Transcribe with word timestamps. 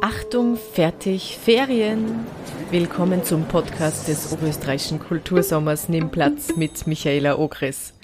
Achtung, 0.00 0.56
fertig, 0.56 1.38
Ferien. 1.38 2.26
Willkommen 2.70 3.22
zum 3.22 3.44
Podcast 3.44 4.08
des 4.08 4.32
Oberösterreichischen 4.32 4.98
Kultursommers 4.98 5.88
Nimmplatz 5.88 6.56
mit 6.56 6.86
Michaela 6.86 7.38
Ogris. 7.38 7.94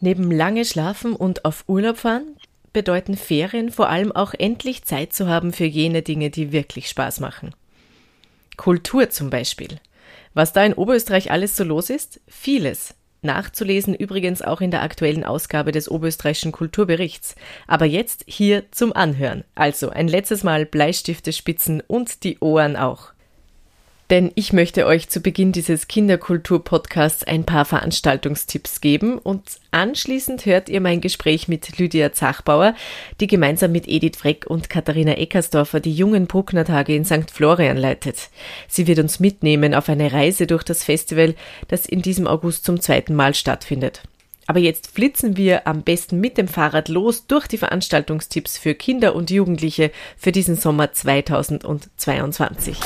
Neben 0.00 0.30
lange 0.30 0.64
schlafen 0.64 1.14
und 1.14 1.44
auf 1.44 1.64
Urlaub 1.66 1.98
fahren 1.98 2.34
bedeuten 2.72 3.16
Ferien 3.16 3.70
vor 3.70 3.88
allem 3.88 4.12
auch 4.12 4.34
endlich 4.38 4.84
Zeit 4.84 5.12
zu 5.12 5.26
haben 5.26 5.52
für 5.52 5.64
jene 5.64 6.02
Dinge, 6.02 6.30
die 6.30 6.52
wirklich 6.52 6.88
Spaß 6.88 7.20
machen. 7.20 7.52
Kultur 8.58 9.08
zum 9.08 9.30
Beispiel. 9.30 9.80
Was 10.34 10.52
da 10.52 10.62
in 10.62 10.74
Oberösterreich 10.74 11.30
alles 11.30 11.56
so 11.56 11.64
los 11.64 11.88
ist? 11.88 12.20
Vieles. 12.28 12.94
Nachzulesen 13.22 13.94
übrigens 13.94 14.42
auch 14.42 14.60
in 14.60 14.70
der 14.70 14.82
aktuellen 14.82 15.24
Ausgabe 15.24 15.72
des 15.72 15.90
Oberösterreichischen 15.90 16.52
Kulturberichts. 16.52 17.34
Aber 17.66 17.86
jetzt 17.86 18.24
hier 18.26 18.70
zum 18.70 18.92
Anhören. 18.92 19.44
Also 19.54 19.88
ein 19.88 20.06
letztes 20.06 20.44
Mal 20.44 20.66
Bleistifte 20.66 21.32
spitzen 21.32 21.82
und 21.86 22.22
die 22.24 22.38
Ohren 22.40 22.76
auch 22.76 23.12
denn 24.10 24.32
ich 24.34 24.52
möchte 24.52 24.86
euch 24.86 25.08
zu 25.08 25.20
Beginn 25.20 25.52
dieses 25.52 25.86
Kinderkultur-Podcasts 25.86 27.24
ein 27.24 27.44
paar 27.44 27.64
Veranstaltungstipps 27.64 28.80
geben 28.80 29.18
und 29.18 29.42
anschließend 29.70 30.46
hört 30.46 30.68
ihr 30.68 30.80
mein 30.80 31.00
Gespräch 31.00 31.46
mit 31.46 31.78
Lydia 31.78 32.12
Zachbauer, 32.12 32.74
die 33.20 33.26
gemeinsam 33.26 33.72
mit 33.72 33.86
Edith 33.86 34.16
Freck 34.16 34.46
und 34.46 34.70
Katharina 34.70 35.12
Eckersdorfer 35.18 35.80
die 35.80 35.92
jungen 35.92 36.26
Bruckner 36.26 36.64
Tage 36.64 36.94
in 36.94 37.04
St. 37.04 37.30
Florian 37.30 37.76
leitet. 37.76 38.30
Sie 38.66 38.86
wird 38.86 38.98
uns 38.98 39.20
mitnehmen 39.20 39.74
auf 39.74 39.88
eine 39.88 40.12
Reise 40.12 40.46
durch 40.46 40.62
das 40.62 40.84
Festival, 40.84 41.34
das 41.68 41.84
in 41.84 42.00
diesem 42.00 42.26
August 42.26 42.64
zum 42.64 42.80
zweiten 42.80 43.14
Mal 43.14 43.34
stattfindet. 43.34 44.02
Aber 44.46 44.60
jetzt 44.60 44.90
flitzen 44.90 45.36
wir 45.36 45.66
am 45.66 45.82
besten 45.82 46.20
mit 46.20 46.38
dem 46.38 46.48
Fahrrad 46.48 46.88
los 46.88 47.26
durch 47.26 47.46
die 47.46 47.58
Veranstaltungstipps 47.58 48.56
für 48.56 48.74
Kinder 48.74 49.14
und 49.14 49.30
Jugendliche 49.30 49.90
für 50.16 50.32
diesen 50.32 50.56
Sommer 50.56 50.90
2022. 50.90 52.78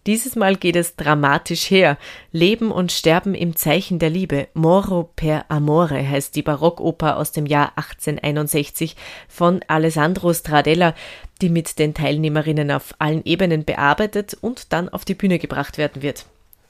Dieses 0.08 0.36
Mal 0.36 0.56
geht 0.56 0.74
es 0.74 0.96
dramatisch 0.96 1.68
her. 1.70 1.98
Leben 2.32 2.70
und 2.70 2.92
Sterben 2.92 3.34
im 3.34 3.56
Zeichen 3.56 3.98
der 3.98 4.08
Liebe. 4.08 4.48
Moro 4.54 5.10
per 5.14 5.44
Amore 5.50 5.96
heißt 5.96 6.34
die 6.34 6.40
Barockoper 6.40 7.18
aus 7.18 7.30
dem 7.30 7.44
Jahr 7.44 7.72
1861 7.76 8.96
von 9.28 9.60
Alessandro 9.68 10.32
Stradella, 10.32 10.94
die 11.42 11.50
mit 11.50 11.78
den 11.78 11.92
Teilnehmerinnen 11.92 12.70
auf 12.70 12.94
allen 12.98 13.22
Ebenen 13.26 13.66
bearbeitet 13.66 14.34
und 14.40 14.72
dann 14.72 14.88
auf 14.88 15.04
die 15.04 15.12
Bühne 15.12 15.38
gebracht 15.38 15.76
werden 15.76 16.00
wird. 16.00 16.24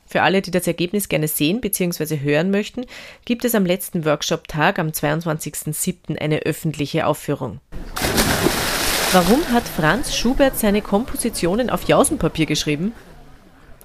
Für 0.08 0.22
alle, 0.22 0.42
die 0.42 0.50
das 0.50 0.66
Ergebnis 0.66 1.08
gerne 1.08 1.28
sehen 1.28 1.60
bzw. 1.60 2.18
hören 2.18 2.50
möchten, 2.50 2.86
gibt 3.24 3.44
es 3.44 3.54
am 3.54 3.64
letzten 3.64 4.04
Workshop-Tag 4.04 4.80
am 4.80 4.88
22.07. 4.88 6.18
eine 6.18 6.40
öffentliche 6.40 7.06
Aufführung. 7.06 7.60
Warum 9.12 9.48
hat 9.52 9.62
Franz 9.62 10.16
Schubert 10.16 10.58
seine 10.58 10.82
Kompositionen 10.82 11.70
auf 11.70 11.84
Jausenpapier 11.84 12.44
geschrieben? 12.44 12.92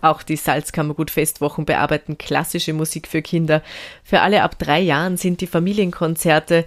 Auch 0.03 0.21
die 0.21 0.35
Salzkammergut-Festwochen 0.35 1.63
bearbeiten 1.63 2.17
klassische 2.17 2.73
Musik 2.73 3.07
für 3.07 3.21
Kinder. 3.21 3.63
Für 4.03 4.19
alle 4.19 4.43
ab 4.43 4.59
drei 4.59 4.81
Jahren 4.81 5.15
sind 5.15 5.39
die 5.39 5.47
Familienkonzerte, 5.47 6.65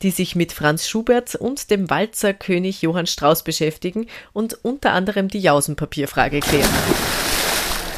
die 0.00 0.10
sich 0.10 0.34
mit 0.34 0.52
Franz 0.52 0.88
Schubert 0.88 1.34
und 1.34 1.70
dem 1.70 1.90
Walzerkönig 1.90 2.80
Johann 2.80 3.06
Strauss 3.06 3.42
beschäftigen 3.42 4.06
und 4.32 4.64
unter 4.64 4.92
anderem 4.92 5.28
die 5.28 5.40
Jausenpapierfrage 5.40 6.40
klären. 6.40 6.70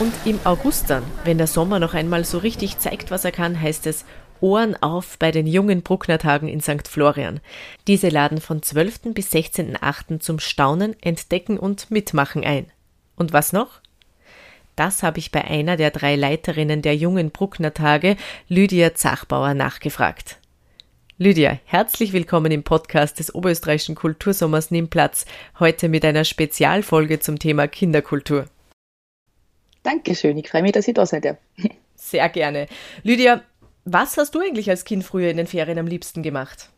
Und 0.01 0.12
im 0.25 0.41
August 0.43 0.91
dann, 0.91 1.05
wenn 1.22 1.39
der 1.39 1.47
Sommer 1.47 1.78
noch 1.78 1.95
einmal 1.95 2.25
so 2.25 2.39
richtig 2.39 2.78
zeigt, 2.78 3.12
was 3.12 3.25
er 3.25 3.33
kann, 3.33 3.61
heißt 3.61 3.87
es 3.87 4.05
Ohren 4.41 4.75
auf 4.83 5.19
bei 5.21 5.31
den 5.31 5.47
jungen 5.47 5.83
Bruckner 5.83 6.19
Tagen 6.19 6.49
in 6.49 6.61
St. 6.61 6.89
Florian. 6.89 7.39
Diese 7.87 8.09
laden 8.09 8.41
von 8.41 8.61
12. 8.61 9.15
bis 9.15 9.31
16.8. 9.31 10.19
zum 10.19 10.41
Staunen, 10.41 11.01
Entdecken 11.01 11.61
und 11.61 11.93
Mitmachen 11.93 12.43
ein. 12.43 12.72
Und 13.15 13.33
was 13.33 13.53
noch? 13.53 13.81
Das 14.81 15.03
habe 15.03 15.19
ich 15.19 15.31
bei 15.31 15.45
einer 15.45 15.77
der 15.77 15.91
drei 15.91 16.17
Leiterinnen 16.17 16.81
der 16.81 16.97
jungen 16.97 17.31
Bruckner 17.31 17.75
Tage, 17.75 18.17
Lydia 18.49 18.95
Zachbauer, 18.95 19.53
nachgefragt. 19.53 20.39
Lydia, 21.19 21.59
herzlich 21.67 22.15
willkommen 22.15 22.51
im 22.51 22.63
Podcast 22.63 23.19
des 23.19 23.35
Oberösterreichischen 23.35 23.95
Kultursommers 23.95 24.71
Nimmplatz, 24.71 25.27
heute 25.59 25.91
mit 25.91 26.03
einer 26.03 26.25
Spezialfolge 26.25 27.21
zum 27.21 27.39
Thema 27.39 27.69
Kinderkultur. 27.69 28.47
Dankeschön, 29.83 30.39
ich 30.39 30.49
freue 30.49 30.63
mich, 30.63 30.73
dass 30.73 30.89
ich 30.89 30.95
da 30.95 31.05
seid. 31.05 31.37
Sehr 31.95 32.31
gerne. 32.31 32.67
Lydia, 33.03 33.43
was 33.85 34.17
hast 34.17 34.35
du 34.35 34.41
eigentlich 34.41 34.71
als 34.71 34.87
Kind 34.87 35.05
früher 35.05 35.31
in 35.31 35.37
den 35.37 35.47
Ferien 35.47 35.79
am 35.79 35.87
liebsten 35.87 36.23
gemacht? 36.23 36.71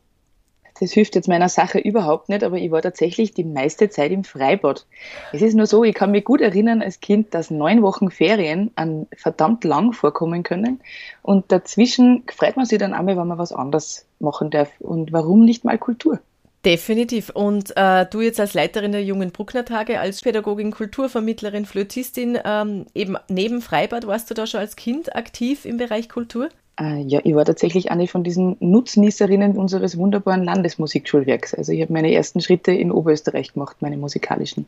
Das 0.82 0.90
hilft 0.90 1.14
jetzt 1.14 1.28
meiner 1.28 1.48
Sache 1.48 1.78
überhaupt 1.78 2.28
nicht, 2.28 2.42
aber 2.42 2.56
ich 2.56 2.72
war 2.72 2.82
tatsächlich 2.82 3.32
die 3.32 3.44
meiste 3.44 3.88
Zeit 3.88 4.10
im 4.10 4.24
Freibad. 4.24 4.84
Es 5.32 5.40
ist 5.40 5.54
nur 5.54 5.66
so, 5.66 5.84
ich 5.84 5.94
kann 5.94 6.10
mich 6.10 6.24
gut 6.24 6.40
erinnern 6.40 6.82
als 6.82 6.98
Kind, 6.98 7.34
dass 7.34 7.52
neun 7.52 7.82
Wochen 7.82 8.10
Ferien 8.10 8.72
an 8.74 9.06
verdammt 9.16 9.62
lang 9.62 9.92
vorkommen 9.92 10.42
können. 10.42 10.80
Und 11.22 11.52
dazwischen 11.52 12.24
freut 12.36 12.56
man 12.56 12.66
sich 12.66 12.80
dann 12.80 12.94
einmal, 12.94 13.16
wenn 13.16 13.28
man 13.28 13.38
was 13.38 13.52
anderes 13.52 14.06
machen 14.18 14.50
darf. 14.50 14.70
Und 14.80 15.12
warum 15.12 15.44
nicht 15.44 15.64
mal 15.64 15.78
Kultur? 15.78 16.18
Definitiv. 16.64 17.30
Und 17.30 17.76
äh, 17.76 18.04
du 18.06 18.20
jetzt 18.20 18.40
als 18.40 18.54
Leiterin 18.54 18.90
der 18.90 19.04
Jungen 19.04 19.30
Bruckner 19.30 19.64
Tage, 19.64 20.00
als 20.00 20.20
Pädagogin, 20.20 20.72
Kulturvermittlerin, 20.72 21.64
Flötistin, 21.64 22.36
ähm, 22.44 22.86
eben 22.92 23.16
neben 23.28 23.60
Freibad, 23.62 24.08
warst 24.08 24.30
du 24.30 24.34
da 24.34 24.48
schon 24.48 24.58
als 24.58 24.74
Kind 24.74 25.14
aktiv 25.14 25.64
im 25.64 25.76
Bereich 25.76 26.08
Kultur? 26.08 26.48
Äh, 26.80 27.02
ja, 27.02 27.20
ich 27.24 27.34
war 27.34 27.44
tatsächlich 27.44 27.90
eine 27.90 28.06
von 28.06 28.24
diesen 28.24 28.56
Nutznießerinnen 28.60 29.56
unseres 29.56 29.96
wunderbaren 29.96 30.44
Landesmusikschulwerks. 30.44 31.54
Also 31.54 31.72
ich 31.72 31.82
habe 31.82 31.92
meine 31.92 32.12
ersten 32.12 32.40
Schritte 32.40 32.72
in 32.72 32.90
Oberösterreich 32.90 33.52
gemacht, 33.54 33.76
meine 33.80 33.96
musikalischen. 33.96 34.66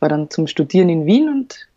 War 0.00 0.08
dann 0.08 0.30
zum 0.30 0.46
Studieren 0.46 0.88
in 0.88 1.06
Wien 1.06 1.28
und 1.28 1.68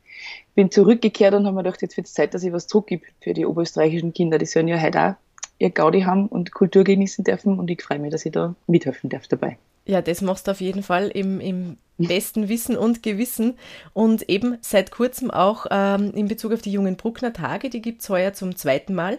bin 0.55 0.71
zurückgekehrt 0.71 1.33
und 1.33 1.45
habe 1.45 1.55
mir 1.55 1.63
gedacht, 1.63 1.81
jetzt 1.81 1.95
wird 1.95 2.07
es 2.07 2.13
Zeit, 2.13 2.33
dass 2.33 2.43
ich 2.43 2.51
was 2.51 2.67
zurückgebe 2.67 3.05
für 3.21 3.33
die 3.33 3.45
oberösterreichischen 3.45 4.13
Kinder. 4.13 4.37
Die 4.37 4.45
sollen 4.45 4.67
ja 4.67 4.81
heute 4.81 4.99
auch 5.01 5.13
ihr 5.59 5.69
Gaudi 5.69 6.01
haben 6.01 6.27
und 6.27 6.53
Kultur 6.53 6.83
genießen 6.83 7.23
dürfen 7.23 7.59
und 7.59 7.69
ich 7.69 7.81
freue 7.81 7.99
mich, 7.99 8.11
dass 8.11 8.25
ich 8.25 8.31
da 8.31 8.55
mithelfen 8.67 9.09
darf 9.09 9.27
dabei. 9.27 9.57
Ja, 9.89 10.03
das 10.03 10.21
machst 10.21 10.45
du 10.45 10.51
auf 10.51 10.61
jeden 10.61 10.83
Fall 10.83 11.07
im, 11.07 11.39
im 11.39 11.77
besten 11.97 12.47
Wissen 12.47 12.77
und 12.77 13.01
Gewissen. 13.01 13.57
Und 13.93 14.29
eben 14.29 14.59
seit 14.61 14.91
kurzem 14.91 15.31
auch 15.31 15.65
ähm, 15.71 16.11
in 16.13 16.27
Bezug 16.27 16.53
auf 16.53 16.61
die 16.61 16.71
jungen 16.71 16.95
Bruckner 16.95 17.33
Tage, 17.33 17.71
die 17.71 17.81
gibt 17.81 18.03
es 18.03 18.09
heuer 18.09 18.33
zum 18.33 18.55
zweiten 18.55 18.93
Mal. 18.93 19.17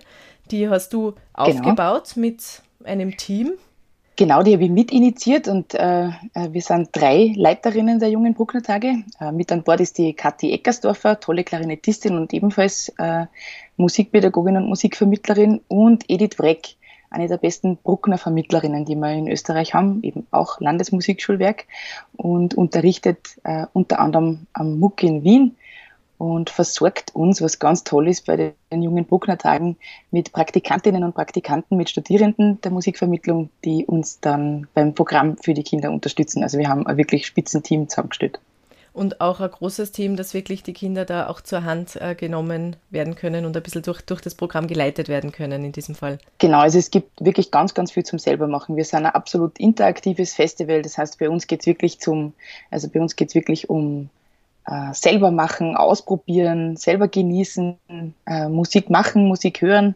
Die 0.53 0.69
hast 0.69 0.93
du 0.93 1.11
genau. 1.11 1.59
aufgebaut 1.59 2.13
mit 2.15 2.63
einem 2.85 3.17
Team. 3.17 3.55
Genau, 4.15 4.45
die 4.45 4.53
habe 4.53 4.63
ich 4.63 4.71
mitinitiiert 4.71 5.49
und 5.49 5.75
äh, 5.75 6.05
äh, 6.05 6.11
wir 6.53 6.63
sind 6.63 6.91
drei 6.93 7.33
Leiterinnen 7.35 7.99
der 7.99 8.11
jungen 8.11 8.35
Bruckner 8.35 8.63
Tage. 8.63 9.03
Äh, 9.21 9.33
mit 9.33 9.51
an 9.51 9.65
Bord 9.65 9.81
ist 9.81 9.99
die 9.99 10.13
Kathi 10.13 10.53
Eckersdorfer, 10.53 11.19
tolle 11.19 11.43
Klarinettistin 11.43 12.17
und 12.17 12.33
ebenfalls 12.33 12.93
äh, 12.99 13.27
Musikpädagogin 13.77 14.57
und 14.57 14.69
Musikvermittlerin 14.69 15.63
und 15.67 16.05
Edith 16.09 16.37
Breck, 16.37 16.77
eine 17.11 17.29
der 17.29 17.37
besten 17.37 17.77
Bruckner 17.77 18.19
Vermittlerinnen, 18.19 18.85
die 18.85 18.95
wir 18.95 19.13
in 19.13 19.29
Österreich 19.29 19.75
haben, 19.75 20.03
eben 20.03 20.27
auch 20.31 20.61
Landesmusikschulwerk 20.61 21.67
und 22.17 22.55
unterrichtet 22.55 23.37
äh, 23.43 23.67
unter 23.73 23.99
anderem 23.99 24.47
am 24.53 24.79
MUC 24.79 25.03
in 25.03 25.25
Wien 25.25 25.57
und 26.21 26.51
versorgt 26.51 27.15
uns, 27.15 27.41
was 27.41 27.59
ganz 27.59 27.83
toll 27.83 28.07
ist 28.07 28.27
bei 28.27 28.55
den 28.71 28.83
jungen 28.83 29.07
Bruckner 29.07 29.39
Tagen, 29.39 29.77
mit 30.11 30.33
Praktikantinnen 30.33 31.03
und 31.03 31.15
Praktikanten, 31.15 31.79
mit 31.79 31.89
Studierenden 31.89 32.61
der 32.61 32.71
Musikvermittlung, 32.71 33.49
die 33.65 33.87
uns 33.87 34.21
dann 34.21 34.69
beim 34.75 34.95
Programm 34.95 35.39
für 35.39 35.55
die 35.55 35.63
Kinder 35.63 35.91
unterstützen. 35.91 36.43
Also 36.43 36.59
wir 36.59 36.69
haben 36.69 36.87
ein 36.87 36.99
wirklich 36.99 37.27
Spitzenteam 37.27 37.89
zusammengestellt. 37.89 38.39
Und 38.93 39.21
auch 39.21 39.41
ein 39.41 39.51
großes 39.51 39.93
Team, 39.93 40.17
dass 40.17 40.35
wirklich 40.35 40.63
die 40.63 40.73
Kinder 40.73 41.05
da 41.05 41.29
auch 41.29 41.41
zur 41.41 41.65
Hand 41.65 41.97
äh, 41.97 42.15
genommen 42.15 42.77
werden 42.91 43.15
können 43.15 43.45
und 43.45 43.57
ein 43.57 43.63
bisschen 43.63 43.83
durch, 43.83 44.03
durch 44.03 44.21
das 44.21 44.35
Programm 44.35 44.67
geleitet 44.67 45.09
werden 45.09 45.31
können 45.31 45.65
in 45.65 45.73
diesem 45.73 45.95
Fall. 45.95 46.19
Genau, 46.39 46.59
also 46.59 46.79
es 46.79 46.91
gibt 46.91 47.25
wirklich 47.25 47.51
ganz, 47.51 47.75
ganz 47.75 47.93
viel 47.93 48.05
zum 48.05 48.19
selbermachen. 48.19 48.77
Wir 48.77 48.85
sind 48.85 49.07
ein 49.07 49.15
absolut 49.15 49.59
interaktives 49.59 50.35
Festival. 50.35 50.83
Das 50.83 50.99
heißt, 50.99 51.19
bei 51.19 51.31
uns 51.31 51.47
geht 51.47 51.61
es 51.61 51.67
wirklich 51.67 52.01
zum, 52.01 52.33
also 52.71 52.89
bei 52.89 53.01
uns 53.01 53.15
geht 53.15 53.35
wirklich 53.35 53.71
um 53.71 54.11
äh, 54.67 54.93
selber 54.93 55.31
machen, 55.31 55.77
ausprobieren, 55.77 56.77
selber 56.77 57.09
genießen, 57.09 57.79
äh, 58.27 58.49
Musik 58.49 58.91
machen, 58.91 59.27
Musik 59.27 59.63
hören, 59.63 59.95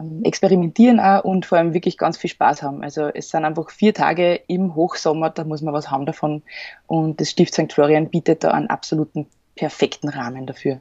ähm, 0.00 0.22
experimentieren 0.24 1.00
auch 1.00 1.24
und 1.24 1.46
vor 1.46 1.58
allem 1.58 1.74
wirklich 1.74 1.98
ganz 1.98 2.16
viel 2.16 2.30
Spaß 2.30 2.62
haben. 2.62 2.82
Also 2.82 3.06
es 3.06 3.30
sind 3.30 3.44
einfach 3.44 3.70
vier 3.70 3.94
Tage 3.94 4.40
im 4.46 4.74
Hochsommer, 4.74 5.30
da 5.30 5.44
muss 5.44 5.62
man 5.62 5.74
was 5.74 5.90
haben 5.90 6.06
davon 6.06 6.42
und 6.86 7.20
das 7.20 7.30
Stift 7.30 7.54
St. 7.54 7.72
Florian 7.72 8.10
bietet 8.10 8.44
da 8.44 8.50
einen 8.50 8.68
absoluten 8.68 9.26
perfekten 9.56 10.08
Rahmen 10.08 10.46
dafür. 10.46 10.80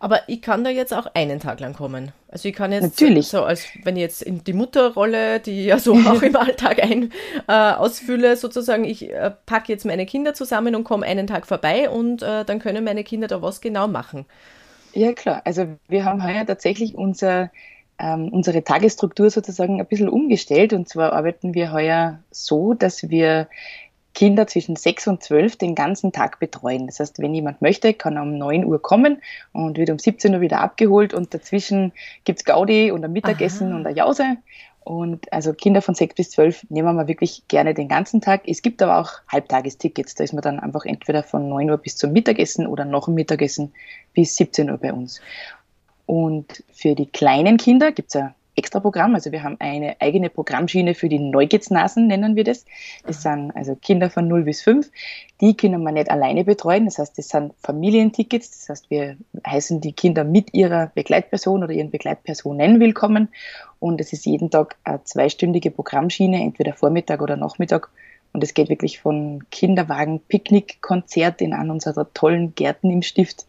Aber 0.00 0.28
ich 0.28 0.42
kann 0.42 0.64
da 0.64 0.70
jetzt 0.70 0.92
auch 0.92 1.06
einen 1.14 1.40
Tag 1.40 1.60
lang 1.60 1.74
kommen. 1.74 2.12
Also 2.28 2.48
ich 2.48 2.54
kann 2.54 2.72
jetzt 2.72 2.82
Natürlich. 2.82 3.28
so, 3.28 3.44
als 3.44 3.66
wenn 3.84 3.96
ich 3.96 4.02
jetzt 4.02 4.22
in 4.22 4.42
die 4.42 4.52
Mutterrolle, 4.52 5.40
die 5.40 5.60
ich 5.60 5.66
ja 5.66 5.78
so 5.78 5.94
auch 6.06 6.22
im 6.22 6.34
Alltag 6.34 6.82
ein 6.82 7.12
äh, 7.46 7.52
ausfülle, 7.52 8.36
sozusagen, 8.36 8.84
ich 8.84 9.10
äh, 9.10 9.30
packe 9.46 9.72
jetzt 9.72 9.84
meine 9.84 10.06
Kinder 10.06 10.34
zusammen 10.34 10.74
und 10.74 10.84
komme 10.84 11.06
einen 11.06 11.26
Tag 11.26 11.46
vorbei 11.46 11.88
und 11.88 12.22
äh, 12.22 12.44
dann 12.44 12.58
können 12.58 12.82
meine 12.84 13.04
Kinder 13.04 13.28
da 13.28 13.40
was 13.40 13.60
genau 13.60 13.86
machen. 13.86 14.26
Ja 14.94 15.12
klar, 15.12 15.42
also 15.44 15.66
wir 15.86 16.04
haben 16.04 16.24
heuer 16.24 16.44
tatsächlich 16.46 16.94
unser, 16.94 17.50
ähm, 17.98 18.28
unsere 18.28 18.62
Tagesstruktur 18.62 19.30
sozusagen 19.30 19.80
ein 19.80 19.86
bisschen 19.86 20.08
umgestellt 20.08 20.72
und 20.72 20.88
zwar 20.88 21.12
arbeiten 21.12 21.54
wir 21.54 21.72
heuer 21.72 22.20
so, 22.30 22.74
dass 22.74 23.10
wir 23.10 23.48
Kinder 24.14 24.48
zwischen 24.48 24.74
6 24.74 25.06
und 25.06 25.22
12 25.22 25.56
den 25.56 25.74
ganzen 25.76 26.10
Tag 26.10 26.40
betreuen. 26.40 26.86
Das 26.86 26.98
heißt, 26.98 27.20
wenn 27.20 27.34
jemand 27.34 27.62
möchte, 27.62 27.94
kann 27.94 28.16
er 28.16 28.22
um 28.22 28.36
9 28.36 28.64
Uhr 28.64 28.82
kommen 28.82 29.22
und 29.52 29.78
wird 29.78 29.90
um 29.90 29.98
17 30.00 30.34
Uhr 30.34 30.40
wieder 30.40 30.60
abgeholt 30.60 31.14
und 31.14 31.32
dazwischen 31.32 31.92
gibt 32.24 32.40
es 32.40 32.44
Gaudi 32.44 32.90
und 32.90 33.04
ein 33.04 33.12
Mittagessen 33.12 33.68
Aha. 33.68 33.76
und 33.76 33.86
eine 33.86 33.96
Jause. 33.96 34.24
Und 34.88 35.32
also 35.32 35.52
Kinder 35.52 35.82
von 35.82 35.94
6 35.94 36.14
bis 36.14 36.30
12 36.30 36.66
nehmen 36.70 36.96
wir 36.96 37.08
wirklich 37.08 37.46
gerne 37.46 37.74
den 37.74 37.88
ganzen 37.88 38.20
Tag. 38.20 38.42
Es 38.46 38.62
gibt 38.62 38.82
aber 38.82 38.98
auch 38.98 39.20
Halbtagestickets. 39.28 40.14
Da 40.14 40.24
ist 40.24 40.32
man 40.32 40.42
dann 40.42 40.58
einfach 40.58 40.84
entweder 40.84 41.22
von 41.22 41.48
9 41.48 41.70
Uhr 41.70 41.76
bis 41.76 41.96
zum 41.96 42.12
Mittagessen 42.12 42.66
oder 42.66 42.86
nach 42.86 43.04
dem 43.04 43.14
Mittagessen 43.14 43.74
bis 44.14 44.34
17 44.36 44.70
Uhr 44.70 44.78
bei 44.78 44.92
uns. 44.92 45.20
Und 46.08 46.64
für 46.72 46.94
die 46.94 47.04
kleinen 47.04 47.58
Kinder 47.58 47.92
gibt 47.92 48.08
es 48.08 48.14
ja 48.14 48.34
Extra-Programm. 48.56 49.14
Also 49.14 49.30
wir 49.30 49.42
haben 49.42 49.56
eine 49.58 50.00
eigene 50.00 50.30
Programmschiene 50.30 50.94
für 50.94 51.10
die 51.10 51.18
Neugiersnasen, 51.18 52.06
nennen 52.06 52.34
wir 52.34 52.44
das. 52.44 52.64
Das 53.06 53.22
sind 53.22 53.50
also 53.54 53.76
Kinder 53.76 54.08
von 54.08 54.26
0 54.26 54.44
bis 54.44 54.62
5. 54.62 54.90
Die 55.42 55.54
können 55.54 55.82
wir 55.82 55.92
nicht 55.92 56.10
alleine 56.10 56.44
betreuen. 56.44 56.86
Das 56.86 56.96
heißt, 56.96 57.18
das 57.18 57.28
sind 57.28 57.52
Familientickets. 57.62 58.52
Das 58.52 58.68
heißt, 58.70 58.90
wir 58.90 59.18
heißen 59.46 59.82
die 59.82 59.92
Kinder 59.92 60.24
mit 60.24 60.54
ihrer 60.54 60.86
Begleitperson 60.94 61.62
oder 61.62 61.74
ihren 61.74 61.90
Begleitpersonen 61.90 62.80
willkommen. 62.80 63.28
Und 63.78 64.00
es 64.00 64.14
ist 64.14 64.24
jeden 64.24 64.50
Tag 64.50 64.76
eine 64.84 65.04
zweistündige 65.04 65.70
Programmschiene, 65.70 66.40
entweder 66.40 66.72
Vormittag 66.72 67.20
oder 67.20 67.36
Nachmittag. 67.36 67.90
Und 68.32 68.42
es 68.42 68.54
geht 68.54 68.70
wirklich 68.70 68.98
von 68.98 69.44
Kinderwagen, 69.50 70.20
Picknick, 70.20 70.80
Konzert 70.80 71.42
in 71.42 71.52
einem 71.52 71.72
unserer 71.72 72.10
tollen 72.14 72.54
Gärten 72.54 72.90
im 72.90 73.02
Stift 73.02 73.44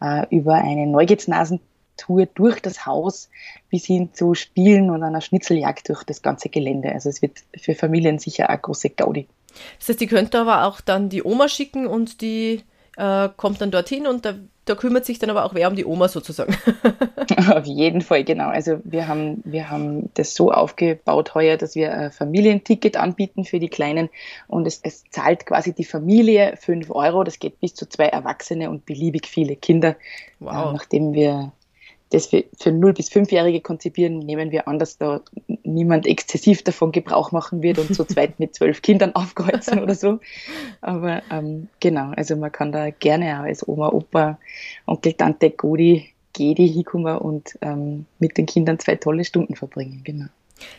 äh, 0.00 0.26
über 0.34 0.54
eine 0.54 0.86
Neugiersnasen 0.86 1.60
Tour 1.98 2.26
durch 2.26 2.60
das 2.60 2.86
Haus 2.86 3.28
bis 3.70 3.84
hin 3.84 4.14
zu 4.14 4.34
Spielen 4.34 4.90
und 4.90 5.02
einer 5.02 5.20
Schnitzeljagd 5.20 5.90
durch 5.90 6.04
das 6.04 6.22
ganze 6.22 6.48
Gelände. 6.48 6.90
Also 6.92 7.10
es 7.10 7.20
wird 7.20 7.38
für 7.56 7.74
Familien 7.74 8.18
sicher 8.18 8.48
eine 8.48 8.58
große 8.58 8.90
Gaudi. 8.90 9.26
Das 9.78 9.90
heißt, 9.90 10.00
die 10.00 10.06
könnte 10.06 10.38
aber 10.38 10.64
auch 10.64 10.80
dann 10.80 11.08
die 11.08 11.22
Oma 11.22 11.48
schicken 11.48 11.86
und 11.86 12.20
die 12.20 12.62
äh, 12.98 13.28
kommt 13.36 13.60
dann 13.60 13.70
dorthin 13.70 14.06
und 14.06 14.24
da, 14.24 14.34
da, 14.64 14.74
kümmert 14.74 15.04
sich 15.06 15.18
dann 15.20 15.30
aber 15.30 15.44
auch 15.44 15.54
wer 15.54 15.68
um 15.68 15.76
die 15.76 15.84
Oma 15.84 16.08
sozusagen. 16.08 16.56
Auf 17.52 17.64
jeden 17.64 18.00
Fall, 18.00 18.24
genau. 18.24 18.48
Also 18.48 18.80
wir 18.84 19.06
haben, 19.06 19.40
wir 19.44 19.70
haben 19.70 20.10
das 20.14 20.34
so 20.34 20.50
aufgebaut 20.50 21.34
heuer, 21.34 21.56
dass 21.56 21.76
wir 21.76 21.92
ein 21.92 22.10
Familienticket 22.10 22.96
anbieten 22.96 23.44
für 23.44 23.60
die 23.60 23.68
Kleinen 23.68 24.08
und 24.48 24.66
es, 24.66 24.80
es 24.82 25.04
zahlt 25.10 25.46
quasi 25.46 25.72
die 25.72 25.84
Familie 25.84 26.56
5 26.60 26.90
Euro. 26.90 27.22
Das 27.22 27.38
geht 27.38 27.60
bis 27.60 27.74
zu 27.74 27.88
zwei 27.88 28.06
Erwachsene 28.06 28.68
und 28.68 28.84
beliebig 28.84 29.28
viele 29.28 29.54
Kinder. 29.54 29.94
Wow. 30.40 30.70
Äh, 30.70 30.72
nachdem 30.72 31.12
wir 31.12 31.52
das 32.10 32.32
wir 32.32 32.44
für 32.58 32.70
0- 32.70 32.94
bis 32.94 33.10
5-Jährige 33.10 33.60
konzipieren, 33.60 34.18
nehmen 34.18 34.50
wir 34.50 34.66
an, 34.66 34.78
dass 34.78 34.98
da 34.98 35.20
niemand 35.62 36.06
exzessiv 36.06 36.62
davon 36.62 36.92
Gebrauch 36.92 37.32
machen 37.32 37.62
wird 37.62 37.78
und 37.78 37.94
zu 37.94 38.04
zweit 38.06 38.40
mit 38.40 38.54
zwölf 38.54 38.82
Kindern 38.82 39.14
aufkreuzen 39.14 39.82
oder 39.82 39.94
so. 39.94 40.20
Aber 40.80 41.22
ähm, 41.30 41.68
genau, 41.80 42.12
also 42.16 42.36
man 42.36 42.52
kann 42.52 42.72
da 42.72 42.90
gerne 42.90 43.38
auch 43.38 43.44
als 43.44 43.66
Oma, 43.66 43.88
Opa, 43.90 44.38
Onkel, 44.86 45.12
Tante, 45.12 45.50
Godi, 45.50 46.08
Gedi 46.32 46.68
hinkommen 46.68 47.18
und 47.18 47.58
ähm, 47.60 48.06
mit 48.18 48.38
den 48.38 48.46
Kindern 48.46 48.78
zwei 48.78 48.96
tolle 48.96 49.24
Stunden 49.24 49.56
verbringen. 49.56 50.02
Genau. 50.04 50.26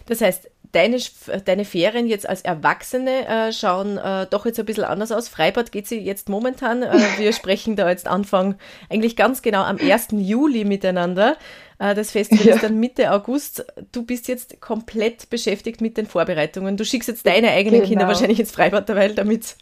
Das 0.06 0.22
heißt, 0.22 0.50
deine, 0.72 1.00
deine 1.46 1.66
Ferien 1.66 2.08
jetzt 2.08 2.30
als 2.30 2.42
Erwachsene 2.42 3.28
äh, 3.28 3.54
schauen 3.54 3.98
äh, 3.98 4.28
doch 4.30 4.46
jetzt 4.46 4.60
ein 4.60 4.66
bisschen 4.66 4.84
anders 4.84 5.12
aus. 5.12 5.28
Freibad 5.28 5.72
geht 5.72 5.88
sie 5.88 6.00
jetzt 6.00 6.30
momentan. 6.30 6.84
Äh, 6.84 6.98
wir 7.18 7.34
sprechen 7.34 7.76
da 7.76 7.90
jetzt 7.90 8.08
Anfang, 8.08 8.56
eigentlich 8.90 9.16
ganz 9.16 9.42
genau 9.42 9.64
am 9.64 9.78
1. 9.78 10.10
Juli 10.12 10.66
miteinander. 10.66 11.38
Äh, 11.80 11.96
das 11.96 12.12
Festival 12.12 12.46
ja. 12.46 12.56
ist 12.56 12.64
dann 12.64 12.80
Mitte 12.80 13.12
August. 13.12 13.66
Du 13.92 14.06
bist 14.06 14.28
jetzt 14.28 14.62
komplett 14.62 15.30
beschäftigt 15.30 15.82
mit 15.82 15.98
den 15.98 16.06
Vorbereitungen. 16.06 16.78
Du 16.78 16.86
schickst 16.86 17.10
jetzt 17.10 17.26
deine 17.26 17.52
eigenen 17.52 17.80
genau. 17.80 17.90
Kinder 17.90 18.08
wahrscheinlich 18.08 18.40
ins 18.40 18.52
Freibad 18.52 18.88
derweil, 18.90 19.16
damit 19.16 19.56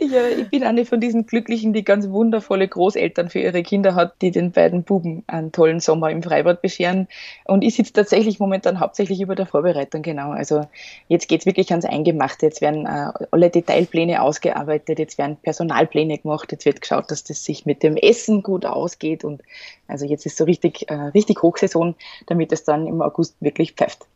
ja, 0.00 0.26
ich 0.28 0.48
bin 0.48 0.64
eine 0.64 0.84
von 0.84 0.98
diesen 0.98 1.26
Glücklichen, 1.26 1.72
die 1.72 1.84
ganz 1.84 2.08
wundervolle 2.08 2.66
Großeltern 2.66 3.28
für 3.28 3.40
ihre 3.40 3.62
Kinder 3.62 3.94
hat, 3.94 4.14
die 4.22 4.30
den 4.30 4.50
beiden 4.50 4.82
Buben 4.82 5.24
einen 5.26 5.52
tollen 5.52 5.80
Sommer 5.80 6.10
im 6.10 6.22
Freibad 6.22 6.62
bescheren. 6.62 7.06
Und 7.44 7.62
ich 7.62 7.74
sitze 7.74 7.92
tatsächlich 7.92 8.40
momentan 8.40 8.80
hauptsächlich 8.80 9.20
über 9.20 9.34
der 9.34 9.46
Vorbereitung, 9.46 10.02
genau. 10.02 10.30
Also 10.30 10.66
jetzt 11.08 11.28
geht's 11.28 11.46
wirklich 11.46 11.70
ans 11.70 11.84
Eingemachte. 11.84 12.46
Jetzt 12.46 12.60
werden 12.62 12.86
äh, 12.86 13.12
alle 13.30 13.50
Detailpläne 13.50 14.22
ausgearbeitet, 14.22 14.98
jetzt 14.98 15.18
werden 15.18 15.36
Personalpläne 15.36 16.18
gemacht, 16.18 16.50
jetzt 16.50 16.64
wird 16.64 16.80
geschaut, 16.80 17.10
dass 17.10 17.24
das 17.24 17.44
sich 17.44 17.66
mit 17.66 17.82
dem 17.82 17.96
Essen 17.96 18.42
gut 18.42 18.64
ausgeht. 18.64 19.22
Und 19.22 19.42
also 19.86 20.06
jetzt 20.06 20.24
ist 20.24 20.36
so 20.38 20.44
richtig, 20.44 20.90
äh, 20.90 20.94
richtig 20.94 21.42
Hochsaison, 21.42 21.94
damit 22.26 22.52
es 22.52 22.64
dann 22.64 22.86
im 22.86 23.02
August 23.02 23.36
wirklich 23.40 23.72
pfeift. 23.72 24.06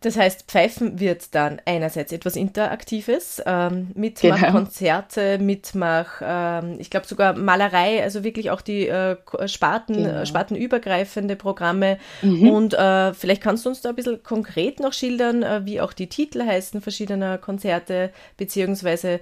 Das 0.00 0.16
heißt, 0.16 0.44
Pfeifen 0.46 1.00
wird 1.00 1.34
dann 1.34 1.60
einerseits 1.64 2.12
etwas 2.12 2.36
Interaktives, 2.36 3.42
ähm, 3.44 3.90
Mitmachkonzerte, 3.94 5.38
genau. 5.38 5.44
Mitmach, 5.44 6.22
ähm, 6.22 6.76
ich 6.78 6.88
glaube 6.88 7.06
sogar 7.06 7.32
Malerei, 7.32 8.00
also 8.02 8.22
wirklich 8.22 8.50
auch 8.52 8.60
die 8.60 8.86
äh, 8.86 9.16
Sparten, 9.46 10.04
genau. 10.04 10.24
spartenübergreifende 10.24 11.34
Programme. 11.34 11.98
Mhm. 12.22 12.48
Und 12.48 12.74
äh, 12.74 13.12
vielleicht 13.12 13.42
kannst 13.42 13.64
du 13.64 13.70
uns 13.70 13.80
da 13.80 13.88
ein 13.88 13.96
bisschen 13.96 14.22
konkret 14.22 14.78
noch 14.78 14.92
schildern, 14.92 15.42
äh, 15.42 15.66
wie 15.66 15.80
auch 15.80 15.92
die 15.92 16.08
Titel 16.08 16.46
heißen 16.46 16.80
verschiedener 16.80 17.36
Konzerte, 17.36 18.12
beziehungsweise 18.36 19.18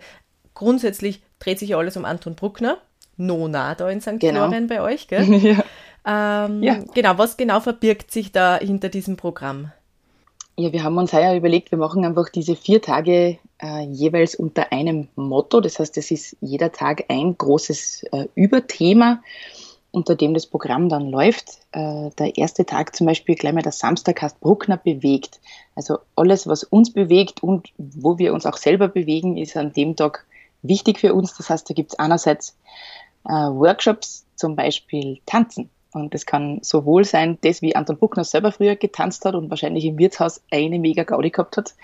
grundsätzlich 0.53 1.23
dreht 1.39 1.59
sich 1.59 1.75
alles 1.75 1.97
um 1.97 2.05
Anton 2.05 2.35
Bruckner, 2.35 2.77
Nona 3.17 3.75
da 3.75 3.89
in 3.89 4.03
St. 4.03 4.19
Genau. 4.19 4.43
Florian 4.43 4.67
bei 4.67 4.83
euch, 4.83 5.09
gell? 5.09 5.25
ja. 6.05 6.47
Ähm, 6.47 6.63
ja. 6.63 6.85
Genau, 6.95 7.17
was 7.17 7.39
genau 7.39 7.61
verbirgt 7.61 8.11
sich 8.11 8.31
da 8.31 8.59
hinter 8.59 8.91
diesem 8.91 9.17
Programm? 9.17 9.73
Ja, 10.59 10.73
wir 10.73 10.83
haben 10.85 10.97
uns 10.97 11.13
heuer 11.13 11.35
überlegt, 11.35 11.71
wir 11.71 11.77
machen 11.77 12.03
einfach 12.07 12.31
diese 12.31 12.57
vier 12.57 12.81
Tage 12.81 13.39
äh, 13.61 13.83
jeweils 13.83 14.35
unter 14.35 14.73
einem 14.73 15.09
Motto. 15.15 15.61
Das 15.61 15.79
heißt, 15.79 15.99
es 15.99 16.11
ist 16.11 16.37
jeder 16.41 16.73
Tag 16.73 17.05
ein 17.09 17.37
großes 17.37 18.05
äh, 18.05 18.27
Überthema, 18.35 19.23
unter 19.91 20.15
dem 20.15 20.33
das 20.33 20.47
Programm 20.47 20.89
dann 20.89 21.11
läuft. 21.11 21.59
Äh, 21.73 22.09
der 22.19 22.39
erste 22.39 22.65
Tag 22.65 22.97
zum 22.97 23.07
Beispiel, 23.07 23.35
gleich 23.35 23.53
mal 23.53 23.61
der 23.61 23.73
Samstag 23.73 24.23
heißt 24.23 24.41
Bruckner 24.41 24.79
bewegt. 24.79 25.41
Also 25.75 25.99
alles, 26.15 26.47
was 26.47 26.65
uns 26.65 26.91
bewegt 26.91 27.43
und 27.43 27.69
wo 27.77 28.17
wir 28.17 28.33
uns 28.33 28.47
auch 28.47 28.57
selber 28.57 28.89
bewegen, 28.89 29.37
ist 29.37 29.59
an 29.59 29.75
dem 29.75 29.95
Tag 29.95 30.25
wichtig 30.63 31.01
für 31.01 31.13
uns. 31.13 31.37
Das 31.37 31.51
heißt, 31.51 31.69
da 31.69 31.75
gibt 31.75 31.93
es 31.93 31.99
einerseits 31.99 32.57
äh, 33.27 33.33
Workshops, 33.33 34.25
zum 34.37 34.57
Beispiel 34.57 35.19
Tanzen. 35.27 35.69
Und 35.97 36.13
das 36.13 36.27
kann 36.27 36.59
sowohl 36.63 37.05
sein, 37.05 37.39
das 37.41 37.63
wie 37.63 37.75
Anton 37.75 37.97
Buckner 37.97 38.25
selber 38.25 38.53
früher 38.53 38.77
getanzt 38.77 39.25
hat 39.25 39.35
und 39.35 39.49
wahrscheinlich 39.49 39.87
im 39.87 39.99
Wirtshaus 39.99 40.43
eine 40.51 40.79
mega 40.79 41.05
Gaudi 41.05 41.31
gehabt 41.31 41.57
hat, 41.57 41.75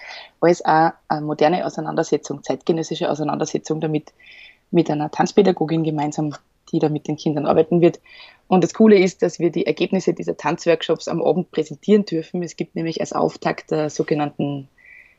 als 0.41 0.63
auch 0.65 0.91
eine 1.09 1.23
moderne 1.23 1.65
Auseinandersetzung, 1.65 2.43
zeitgenössische 2.43 3.11
Auseinandersetzung 3.11 3.81
damit 3.81 4.13
mit 4.71 4.91
einer 4.91 5.11
Tanzpädagogin 5.11 5.83
gemeinsam, 5.83 6.35
die 6.71 6.79
da 6.79 6.91
mit 6.91 7.09
den 7.09 7.17
Kindern 7.17 7.47
arbeiten 7.47 7.81
wird. 7.81 8.01
Und 8.49 8.63
das 8.63 8.75
Coole 8.75 8.99
ist, 8.99 9.23
dass 9.23 9.39
wir 9.39 9.51
die 9.51 9.67
Ergebnisse 9.67 10.13
dieser 10.13 10.37
Tanzworkshops 10.37 11.09
am 11.09 11.23
Abend 11.23 11.51
präsentieren 11.51 12.05
dürfen. 12.05 12.43
Es 12.43 12.57
gibt 12.57 12.77
nämlich 12.77 13.01
als 13.01 13.15
Auftakt 13.15 13.71
der 13.71 13.89
sogenannten 13.89 14.69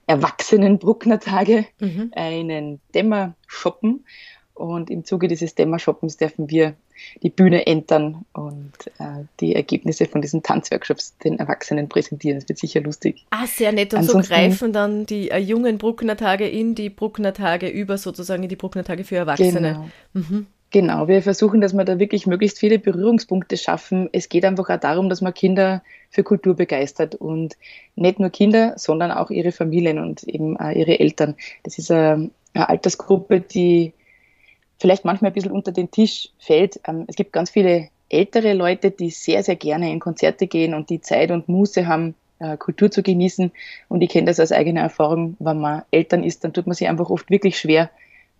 Erwachsenen 0.05 0.77
Bruckner 0.77 1.19
Tage 1.19 1.65
mhm. 1.79 2.11
einen 2.15 2.79
Dämmershoppen 2.93 4.05
Und 4.55 4.91
im 4.91 5.03
Zuge 5.03 5.27
dieses 5.27 5.55
Dämmershoppens 5.55 6.17
dürfen 6.17 6.49
wir 6.49 6.75
die 7.23 7.29
Bühne 7.29 7.65
entern 7.65 8.23
und 8.33 8.71
äh, 8.99 9.25
die 9.39 9.55
Ergebnisse 9.55 10.05
von 10.05 10.21
diesen 10.21 10.43
Tanzworkshops 10.43 11.17
den 11.17 11.39
Erwachsenen 11.39 11.89
präsentieren. 11.89 12.39
Das 12.39 12.47
wird 12.47 12.59
sicher 12.59 12.81
lustig. 12.81 13.25
Ah, 13.31 13.47
sehr 13.47 13.71
nett. 13.71 13.93
Und 13.93 14.01
Ansonsten, 14.01 14.23
so 14.23 14.35
greifen 14.35 14.73
dann 14.73 15.05
die 15.05 15.31
äh, 15.31 15.39
jungen 15.39 15.79
Bruckner 15.79 16.17
Tage 16.17 16.47
in 16.47 16.75
die 16.75 16.89
Bruckner 16.89 17.33
Tage 17.33 17.67
über, 17.67 17.97
sozusagen 17.97 18.43
in 18.43 18.49
die 18.49 18.55
Bruckner 18.55 18.83
Tage 18.83 19.03
für 19.03 19.15
Erwachsene. 19.15 19.89
Genau. 20.13 20.25
Mhm. 20.29 20.47
Genau, 20.73 21.07
wir 21.07 21.21
versuchen, 21.21 21.61
dass 21.61 21.73
wir 21.73 21.85
da 21.85 21.99
wirklich 21.99 22.25
möglichst 22.25 22.57
viele 22.57 22.79
Berührungspunkte 22.79 23.57
schaffen. 23.57 24.09
Es 24.11 24.27
geht 24.27 24.43
einfach 24.43 24.69
auch 24.69 24.79
darum, 24.79 25.07
dass 25.07 25.21
man 25.21 25.31
Kinder 25.31 25.83
für 26.09 26.23
Kultur 26.23 26.55
begeistert 26.55 27.13
und 27.13 27.57
nicht 27.95 28.19
nur 28.19 28.31
Kinder, 28.31 28.73
sondern 28.75 29.11
auch 29.11 29.29
ihre 29.29 29.51
Familien 29.51 29.99
und 29.99 30.23
eben 30.23 30.57
auch 30.57 30.71
ihre 30.71 30.99
Eltern. 30.99 31.35
Das 31.61 31.77
ist 31.77 31.91
eine, 31.91 32.31
eine 32.55 32.69
Altersgruppe, 32.69 33.39
die 33.39 33.93
vielleicht 34.79 35.05
manchmal 35.05 35.31
ein 35.31 35.33
bisschen 35.33 35.51
unter 35.51 35.71
den 35.71 35.91
Tisch 35.91 36.29
fällt. 36.39 36.79
Ähm, 36.87 37.05
es 37.07 37.15
gibt 37.15 37.33
ganz 37.33 37.49
viele 37.49 37.89
ältere 38.09 38.53
Leute, 38.53 38.91
die 38.91 39.09
sehr, 39.09 39.43
sehr 39.43 39.55
gerne 39.55 39.91
in 39.91 39.99
Konzerte 39.99 40.47
gehen 40.47 40.73
und 40.73 40.89
die 40.89 41.01
Zeit 41.01 41.31
und 41.31 41.49
Muße 41.49 41.87
haben, 41.87 42.15
äh, 42.39 42.57
Kultur 42.57 42.91
zu 42.91 43.01
genießen. 43.01 43.51
Und 43.89 44.01
ich 44.01 44.09
kenne 44.09 44.27
das 44.27 44.39
aus 44.39 44.51
eigener 44.51 44.81
Erfahrung, 44.81 45.35
wenn 45.39 45.59
man 45.59 45.83
Eltern 45.91 46.23
ist, 46.23 46.43
dann 46.43 46.53
tut 46.53 46.67
man 46.67 46.75
sich 46.75 46.87
einfach 46.87 47.09
oft 47.09 47.29
wirklich 47.29 47.57
schwer, 47.57 47.89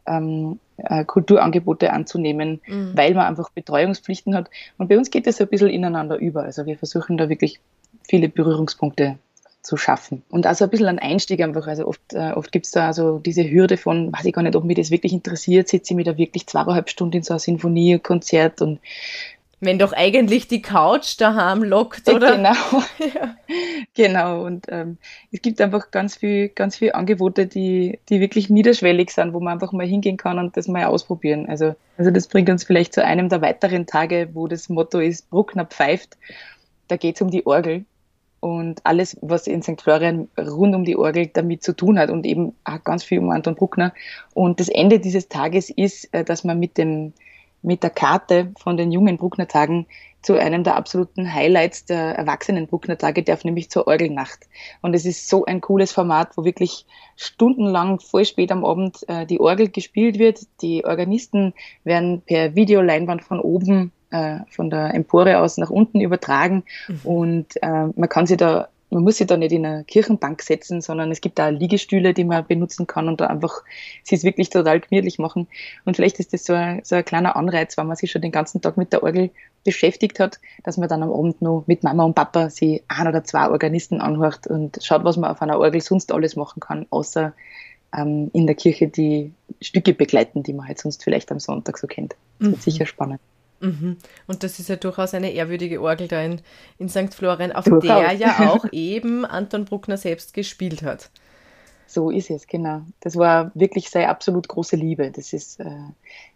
ähm, 0.06 0.60
äh, 0.78 1.06
Kulturangebote 1.06 1.92
anzunehmen, 1.92 2.62
mhm. 2.68 2.92
weil 2.96 3.14
man 3.14 3.26
einfach 3.26 3.50
Betreuungspflichten 3.50 4.36
hat. 4.36 4.50
Und 4.78 4.90
bei 4.90 4.98
uns 4.98 5.10
geht 5.10 5.28
das 5.28 5.40
ein 5.42 5.48
bisschen 5.48 5.70
ineinander 5.70 6.18
über. 6.18 6.44
Also 6.44 6.66
wir 6.66 6.78
versuchen 6.78 7.18
da 7.18 7.30
wirklich 7.30 7.60
viele 8.08 8.30
Berührungspunkte 8.30 9.18
zu 9.64 9.78
schaffen. 9.78 10.24
Und 10.30 10.46
also 10.46 10.66
ein 10.66 10.70
bisschen 10.70 10.88
ein 10.88 11.00
Einstieg 11.00 11.42
einfach. 11.42 11.68
Also 11.68 11.88
oft, 11.88 12.02
äh, 12.14 12.34
oft 12.34 12.52
gibt 12.52 12.66
es 12.66 12.72
da 12.72 12.88
also 12.88 13.18
diese 13.20 13.50
Hürde 13.50 13.78
von, 13.78 14.12
weiß 14.12 14.26
ich 14.26 14.34
gar 14.34 14.44
nicht, 14.44 14.56
ob 14.56 14.66
mich 14.66 14.78
das 14.78 14.92
wirklich 14.92 15.14
interessiert, 15.14 15.70
sitze 15.70 15.94
ich 15.94 15.96
mir 15.96 16.04
da 16.04 16.18
wirklich 16.18 16.48
zweieinhalb 16.48 16.90
Stunden 16.90 17.18
in 17.18 17.24
so 17.24 17.34
einer 17.34 17.40
Sinfoniekonzert 17.40 18.62
und 18.62 18.80
wenn 19.66 19.80
doch 19.80 19.94
eigentlich 19.94 20.50
die 20.50 20.62
Couch 20.62 21.16
daheim 21.22 21.64
lockt, 21.64 22.10
oder? 22.10 22.36
Genau. 22.36 22.50
ja. 23.16 23.38
Genau. 23.94 24.44
Und 24.44 24.66
ähm, 24.68 24.98
es 25.32 25.42
gibt 25.42 25.62
einfach 25.62 25.90
ganz 25.90 26.18
viel, 26.18 26.50
ganz 26.50 26.76
viel 26.76 26.92
Angebote, 26.92 27.48
die, 27.48 28.00
die 28.10 28.20
wirklich 28.20 28.50
niederschwellig 28.50 29.12
sind, 29.12 29.34
wo 29.34 29.40
man 29.40 29.54
einfach 29.54 29.72
mal 29.72 29.88
hingehen 29.88 30.18
kann 30.18 30.38
und 30.38 30.58
das 30.58 30.68
mal 30.68 30.84
ausprobieren. 30.86 31.48
Also, 31.48 31.76
also 31.98 32.12
das 32.12 32.28
bringt 32.28 32.50
uns 32.50 32.66
vielleicht 32.66 32.94
zu 32.94 33.06
einem 33.06 33.30
der 33.30 33.42
weiteren 33.42 33.86
Tage, 33.86 34.30
wo 34.34 34.48
das 34.48 34.68
Motto 34.68 35.00
ist, 35.00 35.30
Bruckner 35.30 35.66
pfeift. 35.66 36.18
Da 36.90 36.98
geht 36.98 37.16
es 37.16 37.22
um 37.22 37.32
die 37.32 37.46
Orgel 37.46 37.86
und 38.44 38.86
alles, 38.86 39.18
was 39.22 39.48
in 39.48 39.62
St. 39.62 39.82
Florian 39.82 40.28
rund 40.38 40.76
um 40.76 40.84
die 40.84 40.98
Orgel 40.98 41.28
damit 41.28 41.64
zu 41.64 41.74
tun 41.74 41.98
hat 41.98 42.10
und 42.10 42.26
eben 42.26 42.54
auch 42.66 42.84
ganz 42.84 43.02
viel 43.02 43.20
um 43.20 43.30
Anton 43.30 43.56
Bruckner. 43.56 43.94
Und 44.34 44.60
das 44.60 44.68
Ende 44.68 45.00
dieses 45.00 45.30
Tages 45.30 45.70
ist, 45.70 46.14
äh, 46.14 46.26
dass 46.26 46.44
man 46.44 46.60
mit 46.60 46.78
dem 46.78 47.14
mit 47.62 47.82
der 47.82 47.92
Karte 47.92 48.52
von 48.60 48.76
den 48.76 48.92
jungen 48.92 49.16
Bruckner 49.16 49.48
Tagen 49.48 49.86
zu 50.22 50.34
einem 50.34 50.66
der 50.66 50.76
absoluten 50.76 51.34
Highlights 51.34 51.86
der 51.86 52.16
erwachsenen 52.16 52.68
Bruckner 52.68 52.98
Tage 52.98 53.24
darf, 53.24 53.46
nämlich 53.46 53.70
zur 53.70 53.88
Orgelnacht. 53.88 54.50
Und 54.82 54.94
es 54.94 55.06
ist 55.06 55.30
so 55.30 55.46
ein 55.46 55.62
cooles 55.62 55.94
Format, 55.94 56.36
wo 56.36 56.44
wirklich 56.44 56.86
stundenlang 57.16 58.02
voll 58.02 58.26
spät 58.26 58.52
am 58.52 58.66
Abend 58.66 59.08
äh, 59.08 59.26
die 59.26 59.40
Orgel 59.40 59.70
gespielt 59.70 60.20
wird. 60.20 60.42
Die 60.62 60.84
Organisten 60.84 61.54
werden 61.86 62.22
per 62.26 62.56
Videoleinwand 62.56 63.24
von 63.24 63.40
oben 63.40 63.94
äh, 64.14 64.40
von 64.50 64.70
der 64.70 64.94
Empore 64.94 65.40
aus 65.40 65.58
nach 65.58 65.70
unten 65.70 66.00
übertragen 66.00 66.64
mhm. 66.88 67.00
und 67.04 67.64
äh, 67.64 67.88
man 67.96 68.10
kann 68.10 68.28
sich 68.28 68.38
da 68.38 68.70
man 68.94 69.02
muss 69.04 69.18
sich 69.18 69.26
da 69.26 69.38
nicht 69.38 69.52
in 69.52 69.66
eine 69.66 69.84
Kirchenbank 69.86 70.44
setzen, 70.44 70.80
sondern 70.80 71.12
es 71.12 71.20
gibt 71.20 71.40
da 71.40 71.50
Liegestühle, 71.50 72.14
die 72.14 72.26
man 72.26 72.46
benutzen 72.46 72.86
kann 72.86 73.08
und 73.08 73.20
da 73.22 73.26
einfach 73.26 73.64
sie 74.04 74.14
es 74.14 74.24
wirklich 74.24 74.52
total 74.52 74.82
gemütlich 74.82 75.18
machen. 75.18 75.48
Und 75.84 75.96
vielleicht 75.96 76.20
ist 76.20 76.32
das 76.32 76.46
so 76.46 76.54
ein, 76.54 76.82
so 76.84 76.96
ein 76.96 77.04
kleiner 77.04 77.36
Anreiz, 77.36 77.76
wenn 77.76 77.88
man 77.88 77.96
sich 77.96 78.12
schon 78.12 78.22
den 78.22 78.32
ganzen 78.32 78.62
Tag 78.62 78.78
mit 78.78 78.94
der 78.94 79.02
Orgel 79.02 79.32
beschäftigt 79.64 80.20
hat, 80.20 80.40
dass 80.64 80.78
man 80.78 80.90
dann 80.90 81.02
am 81.02 81.12
Abend 81.12 81.42
noch 81.42 81.64
mit 81.66 81.84
Mama 81.84 82.04
und 82.04 82.14
Papa 82.14 82.52
sie 82.52 82.84
ein 82.88 83.08
oder 83.08 83.24
zwei 83.24 83.50
Organisten 83.50 84.00
anhört 84.00 84.46
und 84.46 84.78
schaut, 84.84 85.04
was 85.04 85.18
man 85.18 85.32
auf 85.32 85.42
einer 85.42 85.58
Orgel 85.58 85.82
sonst 85.82 86.12
alles 86.12 86.36
machen 86.36 86.60
kann, 86.60 86.86
außer 86.92 87.34
ähm, 87.98 88.30
in 88.34 88.46
der 88.46 88.56
Kirche 88.56 88.90
die 88.90 89.34
Stücke 89.60 89.94
begleiten, 89.96 90.44
die 90.44 90.54
man 90.54 90.68
halt 90.68 90.78
sonst 90.78 91.04
vielleicht 91.04 91.32
am 91.32 91.40
Sonntag 91.40 91.80
so 91.80 91.88
kennt. 91.88 92.16
Das 92.38 92.50
wird 92.50 92.58
mhm. 92.58 92.62
sicher 92.62 92.86
spannend. 92.86 93.20
Mhm. 93.64 93.98
Und 94.28 94.44
das 94.44 94.60
ist 94.60 94.68
ja 94.68 94.76
durchaus 94.76 95.14
eine 95.14 95.32
ehrwürdige 95.32 95.82
Orgel 95.82 96.10
da 96.10 96.22
in, 96.22 96.42
in 96.78 96.90
St. 96.90 97.14
Florian, 97.14 97.54
auf 97.54 97.64
durchaus. 97.64 98.02
der 98.02 98.12
ja 98.12 98.40
auch 98.52 98.66
eben 98.72 99.26
Anton 99.26 99.66
Bruckner 99.66 99.98
selbst 99.98 100.34
gespielt 100.34 100.84
hat. 100.84 101.10
So 101.88 102.10
ist 102.10 102.30
es, 102.30 102.48
genau. 102.48 102.82
Das 103.02 103.18
war 103.18 103.52
wirklich 103.54 103.90
seine 103.90 104.10
absolut 104.10 104.48
große 104.48 104.76
Liebe. 104.76 105.12
Das 105.12 105.32
ist, 105.32 105.60
äh, 105.60 105.70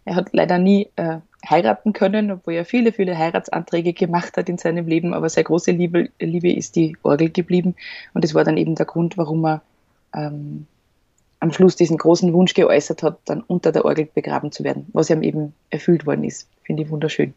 er 0.04 0.14
hat 0.14 0.28
leider 0.32 0.56
nie 0.58 0.88
äh, 0.96 1.18
heiraten 1.48 1.92
können, 1.92 2.30
obwohl 2.30 2.54
er 2.54 2.64
viele, 2.64 2.92
viele 2.92 3.18
Heiratsanträge 3.18 3.92
gemacht 3.92 4.36
hat 4.36 4.48
in 4.48 4.56
seinem 4.56 4.86
Leben, 4.86 5.12
aber 5.12 5.28
seine 5.28 5.44
große 5.44 5.72
Liebe, 5.72 6.10
Liebe 6.20 6.52
ist 6.52 6.76
die 6.76 6.96
Orgel 7.02 7.30
geblieben. 7.30 7.74
Und 8.14 8.24
das 8.24 8.34
war 8.34 8.44
dann 8.44 8.56
eben 8.56 8.74
der 8.74 8.86
Grund, 8.86 9.18
warum 9.18 9.44
er 9.44 9.62
ähm, 10.14 10.66
am 11.40 11.52
Schluss 11.52 11.76
diesen 11.76 11.98
großen 11.98 12.32
Wunsch 12.32 12.54
geäußert 12.54 13.02
hat, 13.02 13.18
dann 13.24 13.42
unter 13.42 13.72
der 13.72 13.84
Orgel 13.84 14.08
begraben 14.12 14.52
zu 14.52 14.64
werden, 14.64 14.86
was 14.92 15.10
ihm 15.10 15.22
eben 15.22 15.54
erfüllt 15.70 16.06
worden 16.06 16.24
ist. 16.24 16.48
Finde 16.68 16.82
ich 16.82 16.90
wunderschön. 16.90 17.32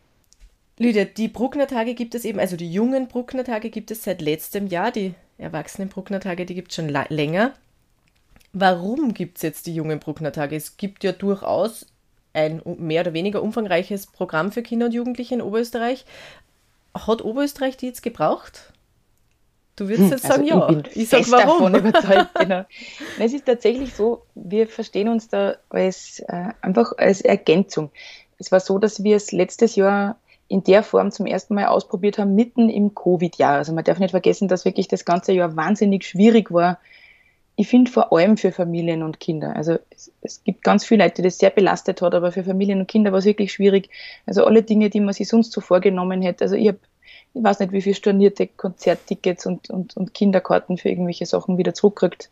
Lydia, 0.77 1.05
die 1.05 1.29
Bruckner-Tage 1.29 1.93
gibt 1.93 2.15
es 2.15 2.25
eben, 2.25 2.37
also 2.37 2.57
die 2.57 2.69
jungen 2.69 3.07
Bruckner-Tage 3.07 3.69
gibt 3.69 3.91
es 3.91 4.03
seit 4.03 4.21
letztem 4.21 4.67
Jahr, 4.67 4.91
die 4.91 5.13
erwachsenen 5.37 5.87
Bruckner-Tage, 5.87 6.45
die 6.45 6.53
gibt 6.53 6.71
es 6.71 6.75
schon 6.75 6.89
länger. 6.89 7.53
Warum 8.51 9.13
gibt 9.13 9.37
es 9.37 9.43
jetzt 9.43 9.67
die 9.67 9.73
jungen 9.73 9.99
Bruckner-Tage? 9.99 10.53
Es 10.57 10.75
gibt 10.75 11.05
ja 11.05 11.13
durchaus 11.13 11.85
ein 12.33 12.61
mehr 12.65 13.03
oder 13.03 13.13
weniger 13.13 13.41
umfangreiches 13.41 14.05
Programm 14.05 14.51
für 14.51 14.63
Kinder 14.63 14.87
und 14.87 14.93
Jugendliche 14.93 15.35
in 15.35 15.41
Oberösterreich. 15.41 16.03
Hat 16.93 17.23
Oberösterreich 17.23 17.77
die 17.77 17.85
jetzt 17.85 18.03
gebraucht? 18.03 18.73
Du 19.77 19.87
würdest 19.87 20.03
hm, 20.03 20.11
jetzt 20.11 20.23
sagen, 20.23 20.51
also 20.51 20.73
ja. 20.73 20.83
Ich, 20.91 20.97
ich 20.97 21.09
sag 21.09 21.31
warum. 21.31 21.71
Davon 21.71 21.75
überzeugt, 21.75 22.35
genau. 22.37 22.65
es 23.19 23.33
ist 23.33 23.45
tatsächlich 23.45 23.93
so, 23.93 24.25
wir 24.35 24.67
verstehen 24.67 25.07
uns 25.07 25.29
da 25.29 25.55
als 25.69 26.19
äh, 26.27 26.49
einfach 26.61 26.91
als 26.97 27.21
Ergänzung. 27.21 27.91
Es 28.41 28.51
war 28.51 28.59
so, 28.59 28.79
dass 28.79 29.03
wir 29.03 29.15
es 29.15 29.31
letztes 29.31 29.75
Jahr 29.75 30.17
in 30.47 30.63
der 30.63 30.81
Form 30.81 31.11
zum 31.11 31.27
ersten 31.27 31.53
Mal 31.53 31.67
ausprobiert 31.67 32.17
haben, 32.17 32.33
mitten 32.33 32.69
im 32.69 32.95
Covid-Jahr. 32.95 33.53
Also 33.53 33.71
man 33.71 33.83
darf 33.83 33.99
nicht 33.99 34.11
vergessen, 34.11 34.47
dass 34.47 34.65
wirklich 34.65 34.87
das 34.87 35.05
ganze 35.05 35.31
Jahr 35.31 35.55
wahnsinnig 35.55 36.03
schwierig 36.05 36.51
war. 36.51 36.79
Ich 37.55 37.67
finde 37.67 37.91
vor 37.91 38.11
allem 38.11 38.37
für 38.37 38.51
Familien 38.51 39.03
und 39.03 39.19
Kinder. 39.19 39.55
Also 39.55 39.77
es, 39.91 40.11
es, 40.21 40.43
gibt 40.43 40.63
ganz 40.63 40.83
viele 40.83 41.03
Leute, 41.03 41.17
die 41.17 41.27
das 41.27 41.37
sehr 41.37 41.51
belastet 41.51 42.01
hat, 42.01 42.15
aber 42.15 42.31
für 42.31 42.43
Familien 42.43 42.79
und 42.79 42.87
Kinder 42.87 43.11
war 43.11 43.19
es 43.19 43.25
wirklich 43.25 43.53
schwierig. 43.53 43.89
Also 44.25 44.43
alle 44.43 44.63
Dinge, 44.63 44.89
die 44.89 45.01
man 45.01 45.13
sich 45.13 45.27
sonst 45.27 45.51
so 45.51 45.61
vorgenommen 45.61 46.23
hätte. 46.23 46.45
Also 46.45 46.55
ich 46.55 46.67
habe 46.69 46.79
ich 47.33 47.43
weiß 47.43 47.59
nicht, 47.59 47.71
wie 47.71 47.81
viel 47.81 47.93
stornierte 47.93 48.47
Konzerttickets 48.47 49.45
und, 49.45 49.69
und, 49.69 49.95
und 49.95 50.13
Kinderkarten 50.13 50.77
für 50.77 50.89
irgendwelche 50.89 51.25
Sachen 51.25 51.57
wieder 51.57 51.73
zurückkriegt. 51.73 52.29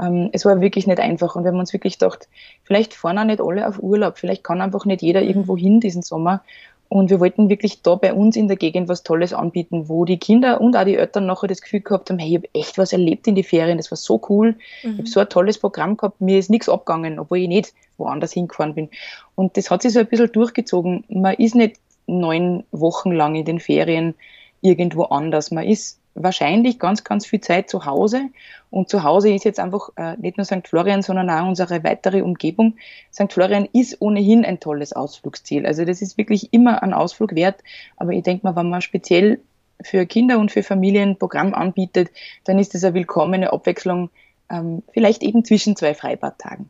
Ähm, 0.00 0.30
es 0.32 0.44
war 0.44 0.60
wirklich 0.60 0.86
nicht 0.86 1.00
einfach 1.00 1.36
und 1.36 1.44
wir 1.44 1.50
haben 1.50 1.58
uns 1.58 1.72
wirklich 1.72 1.98
gedacht, 1.98 2.28
vielleicht 2.64 2.94
fahren 2.94 3.18
auch 3.18 3.24
nicht 3.24 3.40
alle 3.40 3.66
auf 3.66 3.82
Urlaub, 3.82 4.18
vielleicht 4.18 4.44
kann 4.44 4.60
einfach 4.60 4.84
nicht 4.84 5.02
jeder 5.02 5.22
mhm. 5.22 5.28
irgendwo 5.28 5.56
hin 5.56 5.80
diesen 5.80 6.02
Sommer. 6.02 6.42
Und 6.88 7.08
wir 7.08 7.20
wollten 7.20 7.48
wirklich 7.48 7.80
da 7.80 7.94
bei 7.94 8.12
uns 8.12 8.36
in 8.36 8.48
der 8.48 8.58
Gegend 8.58 8.86
was 8.86 9.02
Tolles 9.02 9.32
anbieten, 9.32 9.88
wo 9.88 10.04
die 10.04 10.18
Kinder 10.18 10.60
und 10.60 10.76
auch 10.76 10.84
die 10.84 10.96
Eltern 10.96 11.24
nachher 11.24 11.46
das 11.46 11.62
Gefühl 11.62 11.80
gehabt 11.80 12.10
haben, 12.10 12.18
hey, 12.18 12.28
ich 12.28 12.36
habe 12.36 12.48
echt 12.52 12.76
was 12.76 12.92
erlebt 12.92 13.26
in 13.26 13.34
die 13.34 13.42
Ferien, 13.42 13.78
das 13.78 13.90
war 13.90 13.96
so 13.96 14.20
cool, 14.28 14.56
mhm. 14.82 14.90
ich 14.90 14.98
habe 14.98 15.08
so 15.08 15.20
ein 15.20 15.28
tolles 15.30 15.58
Programm 15.58 15.96
gehabt, 15.96 16.20
mir 16.20 16.38
ist 16.38 16.50
nichts 16.50 16.68
abgegangen, 16.68 17.18
obwohl 17.18 17.38
ich 17.38 17.48
nicht 17.48 17.72
woanders 17.96 18.32
hingefahren 18.32 18.74
bin. 18.74 18.90
Und 19.34 19.56
das 19.56 19.70
hat 19.70 19.82
sich 19.82 19.94
so 19.94 20.00
ein 20.00 20.06
bisschen 20.06 20.32
durchgezogen. 20.32 21.04
Man 21.08 21.34
ist 21.34 21.54
nicht 21.54 21.76
neun 22.06 22.64
Wochen 22.72 23.12
lang 23.12 23.36
in 23.36 23.44
den 23.44 23.60
Ferien 23.60 24.14
irgendwo 24.60 25.04
anders. 25.04 25.50
Man 25.50 25.66
ist 25.66 25.98
wahrscheinlich 26.14 26.78
ganz, 26.78 27.04
ganz 27.04 27.26
viel 27.26 27.40
Zeit 27.40 27.70
zu 27.70 27.84
Hause. 27.84 28.28
Und 28.70 28.88
zu 28.88 29.02
Hause 29.02 29.32
ist 29.32 29.44
jetzt 29.44 29.60
einfach 29.60 29.90
äh, 29.96 30.16
nicht 30.16 30.36
nur 30.36 30.44
St. 30.44 30.66
Florian, 30.66 31.02
sondern 31.02 31.30
auch 31.30 31.46
unsere 31.46 31.84
weitere 31.84 32.22
Umgebung. 32.22 32.76
St. 33.12 33.32
Florian 33.32 33.68
ist 33.72 34.00
ohnehin 34.00 34.44
ein 34.44 34.60
tolles 34.60 34.92
Ausflugsziel. 34.92 35.66
Also 35.66 35.84
das 35.84 36.02
ist 36.02 36.18
wirklich 36.18 36.52
immer 36.52 36.82
ein 36.82 36.94
Ausflug 36.94 37.34
wert. 37.34 37.62
Aber 37.96 38.12
ich 38.12 38.22
denke 38.22 38.46
mal, 38.46 38.56
wenn 38.56 38.70
man 38.70 38.82
speziell 38.82 39.40
für 39.82 40.06
Kinder 40.06 40.38
und 40.38 40.52
für 40.52 40.62
Familien 40.62 41.10
ein 41.10 41.18
Programm 41.18 41.54
anbietet, 41.54 42.10
dann 42.44 42.58
ist 42.58 42.74
das 42.74 42.84
eine 42.84 42.94
willkommene 42.94 43.52
Abwechslung, 43.52 44.10
ähm, 44.50 44.82
vielleicht 44.92 45.22
eben 45.22 45.44
zwischen 45.44 45.76
zwei 45.76 45.94
Freibadtagen. 45.94 46.68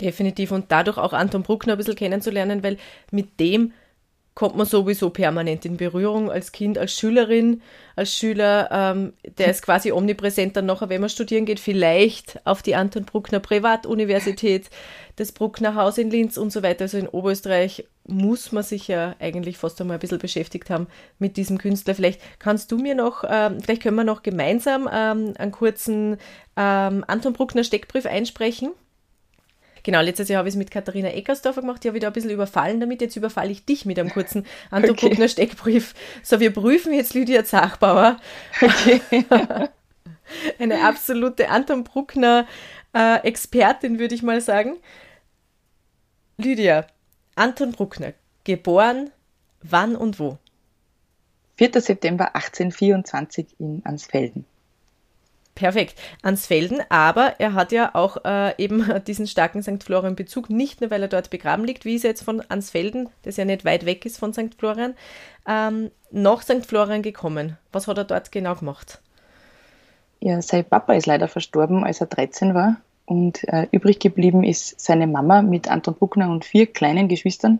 Definitiv 0.00 0.52
und 0.52 0.66
dadurch 0.68 0.96
auch 0.96 1.12
Anton 1.12 1.42
Bruckner 1.42 1.72
ein 1.72 1.78
bisschen 1.78 1.96
kennenzulernen, 1.96 2.62
weil 2.62 2.78
mit 3.10 3.40
dem 3.40 3.72
kommt 4.38 4.54
man 4.54 4.66
sowieso 4.66 5.10
permanent 5.10 5.64
in 5.64 5.76
Berührung 5.76 6.30
als 6.30 6.52
Kind, 6.52 6.78
als 6.78 6.96
Schülerin, 6.96 7.60
als 7.96 8.14
Schüler. 8.14 8.68
Ähm, 8.70 9.12
der 9.36 9.50
ist 9.50 9.62
quasi 9.62 9.90
omnipräsent 9.90 10.56
dann 10.56 10.66
nachher, 10.66 10.88
wenn 10.90 11.00
man 11.00 11.10
studieren 11.10 11.44
geht, 11.44 11.58
vielleicht 11.58 12.38
auf 12.46 12.62
die 12.62 12.76
Anton 12.76 13.04
Bruckner 13.04 13.40
Privatuniversität, 13.40 14.70
das 15.16 15.32
Bruckner 15.32 15.74
Haus 15.74 15.98
in 15.98 16.08
Linz 16.08 16.36
und 16.36 16.52
so 16.52 16.62
weiter. 16.62 16.82
Also 16.82 16.98
in 16.98 17.08
Oberösterreich 17.08 17.88
muss 18.06 18.52
man 18.52 18.62
sich 18.62 18.86
ja 18.86 19.16
eigentlich 19.18 19.58
fast 19.58 19.80
einmal 19.80 19.96
ein 19.96 20.00
bisschen 20.00 20.20
beschäftigt 20.20 20.70
haben 20.70 20.86
mit 21.18 21.36
diesem 21.36 21.58
Künstler. 21.58 21.96
Vielleicht 21.96 22.20
kannst 22.38 22.70
du 22.70 22.78
mir 22.78 22.94
noch, 22.94 23.24
ähm, 23.28 23.60
vielleicht 23.60 23.82
können 23.82 23.96
wir 23.96 24.04
noch 24.04 24.22
gemeinsam 24.22 24.88
ähm, 24.92 25.34
einen 25.36 25.50
kurzen 25.50 26.16
ähm, 26.56 27.04
Anton 27.08 27.32
Bruckner 27.32 27.64
Steckbrief 27.64 28.06
einsprechen. 28.06 28.70
Genau, 29.88 30.02
letztes 30.02 30.28
Jahr 30.28 30.40
habe 30.40 30.50
ich 30.50 30.54
es 30.54 30.58
mit 30.58 30.70
Katharina 30.70 31.08
Eckersdorfer 31.08 31.62
gemacht, 31.62 31.82
die 31.82 31.88
habe 31.88 31.96
ich 31.96 32.02
da 32.02 32.08
ein 32.08 32.12
bisschen 32.12 32.28
überfallen 32.28 32.78
damit. 32.78 33.00
Jetzt 33.00 33.16
überfalle 33.16 33.50
ich 33.50 33.64
dich 33.64 33.86
mit 33.86 33.98
einem 33.98 34.10
kurzen 34.10 34.44
Anton 34.70 34.90
okay. 34.90 35.08
Bruckner 35.08 35.28
Steckbrief. 35.28 35.94
So, 36.22 36.40
wir 36.40 36.52
prüfen 36.52 36.92
jetzt 36.92 37.14
Lydia 37.14 37.42
Zachbauer. 37.42 38.18
Okay. 38.60 39.00
Eine 40.58 40.86
absolute 40.86 41.48
Anton 41.48 41.84
Bruckner 41.84 42.46
äh, 42.94 43.26
Expertin, 43.26 43.98
würde 43.98 44.14
ich 44.14 44.22
mal 44.22 44.42
sagen. 44.42 44.76
Lydia, 46.36 46.86
Anton 47.34 47.72
Bruckner, 47.72 48.12
geboren 48.44 49.10
wann 49.62 49.96
und 49.96 50.20
wo? 50.20 50.36
4. 51.56 51.80
September 51.80 52.34
1824 52.34 53.58
in 53.58 53.80
Ansfelden. 53.86 54.44
Perfekt. 55.58 55.96
Ansfelden, 56.22 56.82
aber 56.88 57.40
er 57.40 57.52
hat 57.54 57.72
ja 57.72 57.92
auch 57.96 58.24
äh, 58.24 58.54
eben 58.62 58.88
diesen 59.08 59.26
starken 59.26 59.60
St. 59.60 59.82
Florian-Bezug, 59.82 60.50
nicht 60.50 60.80
nur 60.80 60.92
weil 60.92 61.02
er 61.02 61.08
dort 61.08 61.30
begraben 61.30 61.64
liegt, 61.64 61.84
wie 61.84 61.96
es 61.96 62.04
jetzt 62.04 62.22
von 62.22 62.40
Ansfelden, 62.48 63.08
das 63.22 63.38
ja 63.38 63.44
nicht 63.44 63.64
weit 63.64 63.84
weg 63.84 64.06
ist 64.06 64.18
von 64.18 64.32
St. 64.32 64.54
Florian, 64.56 64.94
ähm, 65.48 65.90
nach 66.12 66.42
St. 66.42 66.64
Florian 66.64 67.02
gekommen. 67.02 67.58
Was 67.72 67.88
hat 67.88 67.98
er 67.98 68.04
dort 68.04 68.30
genau 68.30 68.54
gemacht? 68.54 69.00
Ja, 70.20 70.40
sein 70.42 70.64
Papa 70.64 70.92
ist 70.94 71.06
leider 71.06 71.26
verstorben, 71.26 71.82
als 71.82 72.00
er 72.00 72.06
13 72.06 72.54
war. 72.54 72.76
Und 73.04 73.42
äh, 73.48 73.66
übrig 73.72 73.98
geblieben 73.98 74.44
ist 74.44 74.80
seine 74.80 75.08
Mama 75.08 75.42
mit 75.42 75.68
Anton 75.68 75.94
Bruckner 75.94 76.30
und 76.30 76.44
vier 76.44 76.66
kleinen 76.66 77.08
Geschwistern. 77.08 77.58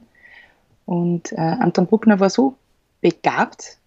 Und 0.86 1.32
äh, 1.32 1.40
Anton 1.40 1.88
Bruckner 1.88 2.20
war 2.20 2.30
so 2.30 2.54
begabt, 3.00 3.77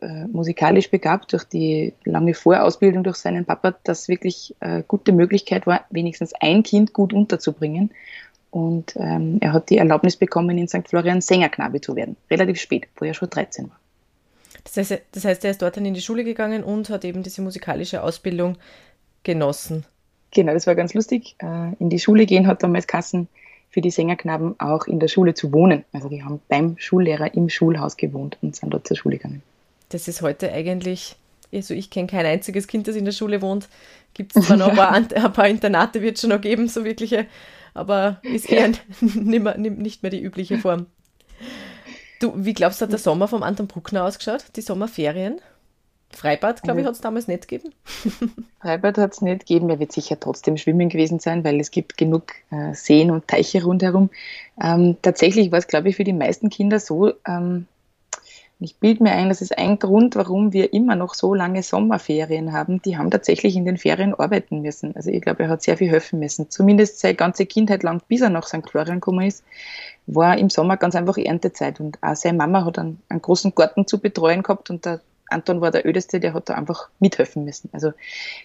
äh, 0.00 0.26
musikalisch 0.26 0.90
begabt 0.90 1.32
durch 1.32 1.44
die 1.44 1.94
lange 2.04 2.34
Vorausbildung 2.34 3.04
durch 3.04 3.16
seinen 3.16 3.44
Papa, 3.44 3.74
dass 3.84 4.08
wirklich 4.08 4.54
äh, 4.60 4.82
gute 4.86 5.12
Möglichkeit 5.12 5.66
war, 5.66 5.84
wenigstens 5.90 6.32
ein 6.40 6.62
Kind 6.62 6.92
gut 6.92 7.12
unterzubringen. 7.12 7.90
Und 8.50 8.94
ähm, 8.96 9.38
er 9.40 9.52
hat 9.52 9.70
die 9.70 9.78
Erlaubnis 9.78 10.16
bekommen, 10.16 10.56
in 10.56 10.68
St. 10.68 10.88
Florian 10.88 11.20
Sängerknabe 11.20 11.80
zu 11.80 11.96
werden. 11.96 12.16
Relativ 12.30 12.60
spät, 12.60 12.86
wo 12.96 13.04
er 13.04 13.14
schon 13.14 13.28
13 13.28 13.68
war. 13.68 13.78
Das 14.62 14.76
heißt, 14.76 15.02
das 15.12 15.24
heißt, 15.24 15.44
er 15.44 15.50
ist 15.50 15.62
dort 15.62 15.76
dann 15.76 15.84
in 15.84 15.94
die 15.94 16.00
Schule 16.00 16.24
gegangen 16.24 16.62
und 16.62 16.88
hat 16.88 17.04
eben 17.04 17.22
diese 17.22 17.42
musikalische 17.42 18.02
Ausbildung 18.02 18.56
genossen. 19.24 19.84
Genau, 20.30 20.52
das 20.52 20.66
war 20.66 20.74
ganz 20.74 20.94
lustig. 20.94 21.36
Äh, 21.38 21.74
in 21.78 21.90
die 21.90 21.98
Schule 21.98 22.26
gehen 22.26 22.46
hat 22.46 22.62
damals 22.62 22.86
Kassen 22.86 23.28
für 23.70 23.80
die 23.80 23.90
Sängerknaben 23.90 24.54
auch 24.60 24.86
in 24.86 25.00
der 25.00 25.08
Schule 25.08 25.34
zu 25.34 25.52
wohnen. 25.52 25.84
Also 25.92 26.08
die 26.08 26.22
haben 26.22 26.40
beim 26.48 26.76
Schullehrer 26.78 27.34
im 27.34 27.48
Schulhaus 27.48 27.96
gewohnt 27.96 28.38
und 28.40 28.54
sind 28.54 28.72
dort 28.72 28.86
zur 28.86 28.96
Schule 28.96 29.16
gegangen. 29.16 29.42
Das 29.94 30.08
ist 30.08 30.22
heute 30.22 30.52
eigentlich, 30.52 31.14
also 31.52 31.72
ich 31.72 31.88
kenne 31.88 32.08
kein 32.08 32.26
einziges 32.26 32.66
Kind, 32.66 32.88
das 32.88 32.96
in 32.96 33.04
der 33.04 33.12
Schule 33.12 33.40
wohnt. 33.40 33.68
Gibt 34.12 34.36
es 34.36 34.44
zwar 34.46 34.56
noch 34.56 34.70
ein 34.70 34.74
paar, 34.74 34.92
ein 34.92 35.32
paar 35.32 35.46
Internate, 35.46 36.02
wird 36.02 36.16
es 36.16 36.22
schon 36.22 36.30
noch 36.30 36.40
geben, 36.40 36.66
so 36.66 36.84
wirkliche, 36.84 37.26
aber 37.74 38.18
ist 38.24 38.50
eher 38.50 38.70
ja. 38.70 38.76
nicht 39.00 40.02
mehr 40.02 40.10
die 40.10 40.20
übliche 40.20 40.58
Form. 40.58 40.86
Du, 42.18 42.32
wie 42.34 42.54
glaubst 42.54 42.80
du, 42.80 42.86
hat 42.86 42.90
der 42.90 42.98
Sommer 42.98 43.28
vom 43.28 43.44
Anton 43.44 43.68
Bruckner 43.68 44.04
ausgeschaut? 44.04 44.46
Die 44.56 44.62
Sommerferien? 44.62 45.40
Freibad, 46.10 46.64
glaube 46.64 46.80
ich, 46.80 46.86
hat 46.86 46.94
es 46.94 47.00
damals 47.00 47.28
nicht 47.28 47.46
gegeben. 47.46 47.72
Freibad 48.60 48.98
hat 48.98 49.12
es 49.12 49.20
nicht 49.20 49.46
gegeben. 49.46 49.70
Er 49.70 49.78
wird 49.78 49.92
sicher 49.92 50.18
trotzdem 50.18 50.56
schwimmen 50.56 50.88
gewesen 50.88 51.20
sein, 51.20 51.44
weil 51.44 51.60
es 51.60 51.70
gibt 51.70 51.96
genug 51.96 52.32
äh, 52.50 52.74
Seen 52.74 53.12
und 53.12 53.28
Teiche 53.28 53.62
rundherum. 53.62 54.10
Ähm, 54.60 54.96
tatsächlich 55.02 55.52
war 55.52 55.60
es, 55.60 55.68
glaube 55.68 55.88
ich, 55.88 55.96
für 55.96 56.04
die 56.04 56.12
meisten 56.12 56.50
Kinder 56.50 56.80
so, 56.80 57.12
ähm, 57.28 57.68
ich 58.60 58.78
bilde 58.78 59.02
mir 59.02 59.12
ein, 59.12 59.28
das 59.28 59.42
ist 59.42 59.58
ein 59.58 59.78
Grund, 59.78 60.14
warum 60.16 60.52
wir 60.52 60.72
immer 60.72 60.96
noch 60.96 61.14
so 61.14 61.34
lange 61.34 61.62
Sommerferien 61.62 62.52
haben. 62.52 62.80
Die 62.82 62.96
haben 62.96 63.10
tatsächlich 63.10 63.56
in 63.56 63.64
den 63.64 63.76
Ferien 63.76 64.14
arbeiten 64.14 64.62
müssen. 64.62 64.94
Also 64.94 65.10
ich 65.10 65.20
glaube, 65.22 65.42
er 65.44 65.48
hat 65.48 65.62
sehr 65.62 65.76
viel 65.76 65.90
helfen 65.90 66.20
müssen. 66.20 66.50
Zumindest 66.50 67.00
seine 67.00 67.16
ganze 67.16 67.46
Kindheit 67.46 67.82
lang, 67.82 68.00
bis 68.08 68.20
er 68.20 68.30
nach 68.30 68.46
St. 68.46 68.68
Florian 68.68 69.00
gekommen 69.00 69.26
ist, 69.26 69.44
war 70.06 70.38
im 70.38 70.50
Sommer 70.50 70.76
ganz 70.76 70.94
einfach 70.94 71.18
Erntezeit. 71.18 71.80
Und 71.80 71.98
auch 72.00 72.14
seine 72.14 72.38
Mama 72.38 72.64
hat 72.64 72.78
einen, 72.78 73.02
einen 73.08 73.22
großen 73.22 73.54
Garten 73.54 73.86
zu 73.86 73.98
betreuen 73.98 74.42
gehabt 74.42 74.70
und 74.70 74.84
der 74.84 75.00
Anton 75.30 75.60
war 75.60 75.70
der 75.70 75.86
Ödeste, 75.86 76.20
der 76.20 76.34
hat 76.34 76.48
da 76.48 76.54
einfach 76.54 76.90
mithelfen 77.00 77.44
müssen. 77.44 77.70
Also 77.72 77.92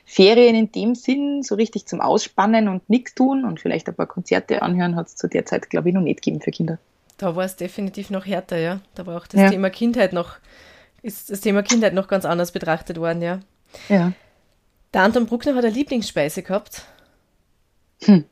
Ferien 0.05 0.55
in 0.55 0.71
dem 0.71 0.95
Sinn, 0.95 1.43
so 1.43 1.55
richtig 1.55 1.86
zum 1.86 2.01
Ausspannen 2.01 2.67
und 2.67 2.89
nichts 2.89 3.13
tun 3.15 3.45
und 3.45 3.60
vielleicht 3.60 3.88
ein 3.88 3.95
paar 3.95 4.07
Konzerte 4.07 4.62
anhören, 4.62 4.95
hat 4.95 5.07
es 5.07 5.15
zu 5.15 5.27
der 5.27 5.45
Zeit, 5.45 5.69
glaube 5.69 5.89
ich, 5.89 5.95
noch 5.95 6.01
nicht 6.01 6.21
gegeben 6.21 6.41
für 6.41 6.51
Kinder. 6.51 6.79
Da 7.19 7.36
war 7.36 7.43
es 7.43 7.58
definitiv 7.58 8.10
noch 8.10 8.25
härter, 8.25 8.58
ja. 8.58 8.79
Da 8.95 9.05
war 9.05 9.17
auch 9.17 9.27
das 9.27 9.41
ja. 9.41 9.49
Thema 9.49 9.69
Kindheit 9.69 10.13
noch, 10.13 10.38
ist 11.01 11.29
das 11.29 11.41
Thema 11.41 11.63
Kindheit 11.63 11.93
noch 11.93 12.08
ganz 12.08 12.23
anders 12.23 12.53
betrachtet 12.53 12.97
worden, 12.97 13.21
ja. 13.21 13.41
Ja. 13.89 14.13
Der 14.93 15.01
Anton 15.01 15.25
Bruckner 15.27 15.53
hat 15.53 15.65
eine 15.65 15.73
Lieblingsspeise 15.73 16.43
gehabt. 16.43 16.84
Hm. 18.03 18.23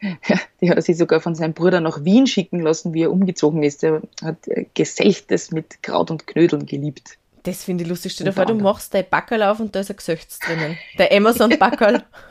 Ja, 0.00 0.36
die 0.60 0.68
hat 0.68 0.76
er 0.76 0.82
sich 0.82 0.98
sogar 0.98 1.20
von 1.20 1.34
seinem 1.34 1.54
Bruder 1.54 1.80
nach 1.80 2.04
Wien 2.04 2.26
schicken 2.26 2.60
lassen, 2.60 2.92
wie 2.92 3.02
er 3.02 3.10
umgezogen 3.10 3.62
ist. 3.62 3.82
Er 3.82 4.02
hat 4.22 4.46
äh, 4.46 4.66
Gesächtes 4.74 5.50
mit 5.50 5.82
Kraut 5.82 6.10
und 6.10 6.26
Knödeln 6.26 6.66
geliebt. 6.66 7.16
Das 7.44 7.64
finde 7.64 7.84
ich 7.84 7.88
lustig. 7.90 8.12
Stell 8.12 8.26
dir 8.26 8.32
vor, 8.32 8.44
du 8.44 8.54
machst 8.54 8.92
dein 8.92 9.08
Backerl 9.08 9.42
auf 9.42 9.58
und 9.58 9.74
da 9.74 9.80
ist 9.80 9.90
ein 9.90 9.96
Gesöchts 9.96 10.38
drinnen. 10.38 10.76
Der 10.98 11.12
Amazon-Backerl. 11.12 12.04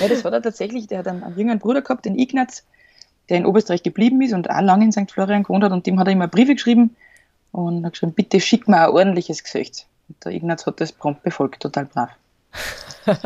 ja, 0.00 0.08
das 0.08 0.24
war 0.24 0.32
er 0.32 0.42
tatsächlich. 0.42 0.86
Der 0.86 1.00
hat 1.00 1.08
einen, 1.08 1.22
einen 1.22 1.36
jüngeren 1.36 1.58
Bruder 1.58 1.82
gehabt, 1.82 2.06
den 2.06 2.18
Ignaz, 2.18 2.64
der 3.28 3.38
in 3.38 3.46
Oberösterreich 3.46 3.82
geblieben 3.82 4.20
ist 4.22 4.32
und 4.32 4.50
auch 4.50 4.60
lange 4.60 4.84
in 4.84 4.92
St. 4.92 5.10
Florian 5.10 5.42
gewohnt 5.42 5.64
hat. 5.64 5.72
Und 5.72 5.86
dem 5.86 5.98
hat 5.98 6.06
er 6.06 6.12
immer 6.12 6.28
Briefe 6.28 6.54
geschrieben 6.54 6.96
und 7.52 7.84
hat 7.84 7.92
geschrieben, 7.92 8.12
bitte 8.12 8.40
schick 8.40 8.68
mir 8.68 8.82
ein 8.82 8.90
ordentliches 8.90 9.42
Gesöchts. 9.42 9.86
Und 10.08 10.24
der 10.24 10.32
Ignaz 10.32 10.66
hat 10.66 10.80
das 10.80 10.92
prompt 10.92 11.22
befolgt, 11.22 11.62
total 11.62 11.86
brav. 11.86 12.10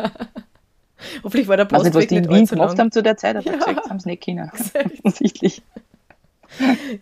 Hoffentlich 1.23 1.47
war 1.47 1.57
der 1.57 1.65
Postweg 1.65 1.87
also, 1.87 1.99
was 1.99 2.07
die 2.07 2.15
in 2.15 2.29
Wien 2.29 2.45
gemacht 2.45 2.77
haben 2.77 2.91
zu 2.91 3.01
der 3.01 3.17
Zeit, 3.17 3.35
aber 3.35 3.45
ja. 3.45 3.57
gesagt 3.57 3.89
haben 3.89 3.97
es 3.97 4.05
nicht 4.05 4.23
können. 4.23 4.51
Offensichtlich. 5.03 5.63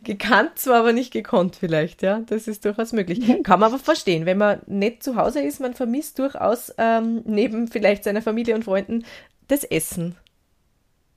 Gekannt 0.03 0.51
zwar, 0.59 0.81
aber 0.81 0.93
nicht 0.93 1.12
gekonnt 1.12 1.55
vielleicht, 1.55 2.01
ja. 2.01 2.21
Das 2.27 2.47
ist 2.47 2.65
durchaus 2.65 2.93
möglich. 2.93 3.43
Kann 3.43 3.59
man 3.59 3.73
aber 3.73 3.79
verstehen, 3.79 4.25
wenn 4.25 4.38
man 4.38 4.62
nicht 4.67 5.03
zu 5.03 5.15
Hause 5.15 5.41
ist, 5.41 5.59
man 5.59 5.73
vermisst 5.73 6.19
durchaus 6.19 6.73
ähm, 6.77 7.23
neben 7.25 7.67
vielleicht 7.67 8.03
seiner 8.03 8.21
Familie 8.21 8.55
und 8.55 8.63
Freunden 8.63 9.05
das 9.47 9.63
Essen. 9.63 10.15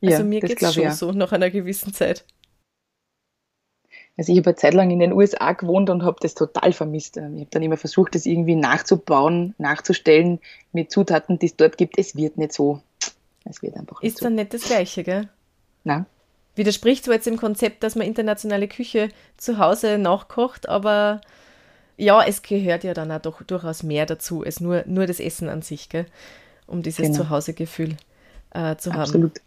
Also 0.02 0.18
ja, 0.18 0.24
mir 0.24 0.40
geht 0.40 0.60
es 0.60 0.74
schon 0.74 0.84
ja. 0.84 0.92
so 0.92 1.12
nach 1.12 1.32
einer 1.32 1.50
gewissen 1.50 1.92
Zeit. 1.94 2.24
Also 4.18 4.32
ich 4.32 4.38
habe 4.38 4.50
eine 4.50 4.56
Zeit 4.56 4.74
lang 4.74 4.90
in 4.90 4.98
den 4.98 5.12
USA 5.12 5.52
gewohnt 5.52 5.88
und 5.88 6.02
habe 6.02 6.18
das 6.20 6.34
total 6.34 6.72
vermisst. 6.72 7.16
Ähm, 7.16 7.36
ich 7.36 7.40
habe 7.42 7.50
dann 7.50 7.62
immer 7.62 7.76
versucht, 7.76 8.14
das 8.14 8.26
irgendwie 8.26 8.56
nachzubauen, 8.56 9.54
nachzustellen 9.58 10.40
mit 10.72 10.90
Zutaten, 10.90 11.38
die 11.38 11.46
es 11.46 11.56
dort 11.56 11.78
gibt. 11.78 11.98
Es 11.98 12.14
wird 12.14 12.36
nicht 12.36 12.52
so. 12.52 12.82
Es 13.44 13.62
wird 13.62 13.76
einfach 13.76 14.02
nicht 14.02 14.12
Ist 14.12 14.18
so. 14.18 14.26
dann 14.26 14.34
nicht 14.34 14.52
das 14.52 14.62
Gleiche, 14.62 15.02
gell? 15.02 15.28
Nein. 15.84 16.06
Widerspricht 16.54 17.04
so 17.04 17.12
jetzt 17.12 17.26
im 17.26 17.38
Konzept, 17.38 17.82
dass 17.82 17.94
man 17.96 18.06
internationale 18.06 18.68
Küche 18.68 19.08
zu 19.38 19.56
Hause 19.58 19.96
nachkocht, 19.96 20.68
aber 20.68 21.22
ja, 21.96 22.22
es 22.22 22.42
gehört 22.42 22.84
ja 22.84 22.92
dann 22.92 23.10
auch 23.10 23.20
doch 23.20 23.42
durchaus 23.42 23.82
mehr 23.82 24.04
dazu, 24.04 24.42
als 24.42 24.60
nur, 24.60 24.84
nur 24.86 25.06
das 25.06 25.18
Essen 25.18 25.48
an 25.48 25.62
sich, 25.62 25.88
gell? 25.88 26.06
um 26.66 26.82
dieses 26.82 27.06
genau. 27.06 27.24
Zuhausegefühl 27.24 27.96
äh, 28.50 28.76
zu 28.76 28.90
Absolut. 28.90 28.92
haben. 28.92 29.00
Absolut. 29.00 29.40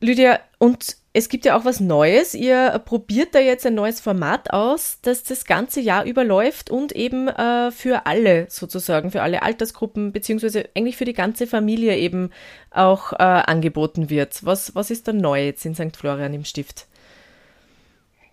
Lydia, 0.00 0.40
und 0.58 0.96
es 1.12 1.28
gibt 1.28 1.44
ja 1.44 1.56
auch 1.56 1.64
was 1.64 1.78
Neues. 1.78 2.34
Ihr 2.34 2.82
probiert 2.84 3.34
da 3.34 3.38
jetzt 3.38 3.64
ein 3.64 3.74
neues 3.76 4.00
Format 4.00 4.52
aus, 4.52 4.98
das 5.02 5.22
das 5.22 5.44
ganze 5.44 5.80
Jahr 5.80 6.04
überläuft 6.04 6.70
und 6.70 6.92
eben 6.92 7.28
äh, 7.28 7.70
für 7.70 8.06
alle 8.06 8.46
sozusagen, 8.50 9.12
für 9.12 9.22
alle 9.22 9.42
Altersgruppen, 9.42 10.12
beziehungsweise 10.12 10.68
eigentlich 10.74 10.96
für 10.96 11.04
die 11.04 11.12
ganze 11.12 11.46
Familie 11.46 11.96
eben 11.96 12.30
auch 12.70 13.12
äh, 13.12 13.16
angeboten 13.18 14.10
wird. 14.10 14.44
Was, 14.44 14.74
was 14.74 14.90
ist 14.90 15.06
da 15.06 15.12
neu 15.12 15.44
jetzt 15.44 15.64
in 15.64 15.76
St. 15.76 15.96
Florian 15.96 16.34
im 16.34 16.44
Stift? 16.44 16.88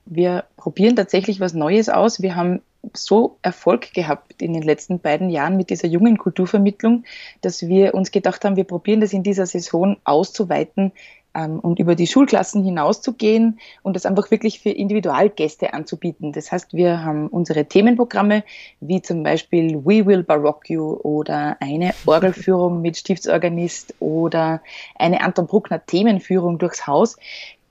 Wir 0.06 0.46
probieren 0.58 0.96
tatsächlich 0.96 1.40
was 1.40 1.54
Neues 1.54 1.88
aus. 1.88 2.22
Wir 2.22 2.36
haben 2.36 2.62
so 2.94 3.38
Erfolg 3.44 3.94
gehabt 3.94 4.42
in 4.42 4.54
den 4.54 4.64
letzten 4.64 5.00
beiden 5.00 5.30
Jahren 5.30 5.56
mit 5.56 5.70
dieser 5.70 5.88
jungen 5.88 6.18
Kulturvermittlung, 6.18 7.04
dass 7.42 7.62
wir 7.62 7.94
uns 7.94 8.10
gedacht 8.10 8.44
haben, 8.44 8.56
wir 8.56 8.64
probieren 8.64 9.02
das 9.02 9.14
in 9.14 9.22
dieser 9.22 9.46
Saison 9.46 9.98
auszuweiten 10.04 10.92
und 11.34 11.80
über 11.80 11.96
die 11.96 12.08
Schulklassen 12.08 12.64
hinauszugehen 12.64 13.60
und 13.84 13.96
das 13.96 14.06
einfach 14.06 14.32
wirklich 14.32 14.60
für 14.60 14.70
Individualgäste 14.70 15.74
anzubieten. 15.74 16.34
Das 16.34 16.52
heißt, 16.52 16.74
wir 16.74 17.04
haben 17.04 17.28
unsere 17.28 17.66
Themenprogramme, 17.66 18.44
wie 18.82 19.02
zum 19.02 19.24
Beispiel 19.24 19.78
We 19.86 20.06
Will 20.06 20.24
Baroque 20.24 20.70
You 20.70 21.00
oder 21.04 21.56
eine 21.62 21.94
Orgelführung 22.06 22.82
mit 22.82 22.98
Stiftsorganist 22.98 23.96
oder 24.00 24.62
eine 24.96 25.22
Anton 25.22 25.48
Bruckner 25.48 25.86
Themenführung 25.86 26.58
durchs 26.58 26.86
Haus, 26.86 27.18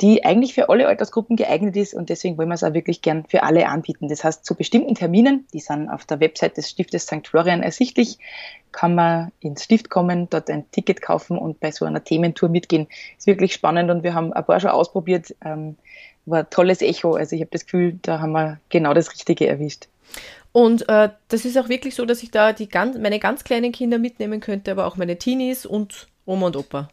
die 0.01 0.25
eigentlich 0.25 0.55
für 0.55 0.69
alle 0.69 0.89
Altersgruppen 0.89 1.37
geeignet 1.37 1.77
ist 1.77 1.93
und 1.95 2.09
deswegen 2.09 2.39
wollen 2.39 2.49
wir 2.49 2.55
es 2.55 2.65
auch 2.65 2.73
wirklich 2.73 3.03
gern 3.03 3.25
für 3.29 3.43
alle 3.43 3.69
anbieten. 3.69 4.09
Das 4.09 4.25
heißt, 4.25 4.45
zu 4.45 4.55
bestimmten 4.55 4.95
Terminen, 4.95 5.47
die 5.53 5.61
sind 5.61 5.89
auf 5.91 6.07
der 6.07 6.21
Website 6.21 6.57
des 6.57 6.71
Stiftes 6.71 7.03
St. 7.03 7.27
Florian 7.27 7.63
ersichtlich, 7.63 8.19
kann 8.73 8.95
man 8.95 9.33
ins 9.41 9.65
Stift 9.65 9.91
kommen, 9.91 10.29
dort 10.31 10.49
ein 10.49 10.71
Ticket 10.71 11.03
kaufen 11.03 11.37
und 11.37 11.61
bei 11.61 11.71
so 11.71 11.85
einer 11.85 12.03
Thementour 12.03 12.49
mitgehen. 12.49 12.87
Ist 13.19 13.27
wirklich 13.27 13.53
spannend 13.53 13.91
und 13.91 14.03
wir 14.03 14.15
haben 14.15 14.33
ein 14.33 14.45
paar 14.45 14.61
schon 14.61 14.71
ausprobiert. 14.71 15.35
Ähm, 15.45 15.77
war 16.27 16.49
tolles 16.49 16.81
Echo. 16.81 17.15
Also 17.15 17.37
ich 17.37 17.43
habe 17.43 17.51
das 17.51 17.65
Gefühl, 17.65 17.99
da 18.03 18.21
haben 18.21 18.33
wir 18.33 18.61
genau 18.69 18.95
das 18.95 19.13
Richtige 19.13 19.49
erwischt. 19.49 19.89
Und 20.53 20.89
äh, 20.89 21.11
das 21.29 21.45
ist 21.45 21.59
auch 21.59 21.69
wirklich 21.69 21.95
so, 21.95 22.05
dass 22.05 22.23
ich 22.23 22.31
da 22.31 22.53
die 22.53 22.69
ganz, 22.69 22.99
meine 22.99 23.19
ganz 23.19 23.45
kleinen 23.45 23.73
Kinder 23.73 23.99
mitnehmen 23.99 24.41
könnte, 24.41 24.73
aber 24.73 24.87
auch 24.87 24.97
meine 24.97 25.17
Teenies 25.17 25.67
und 25.67 26.09
Oma 26.27 26.47
und 26.47 26.57
Opa. 26.57 26.89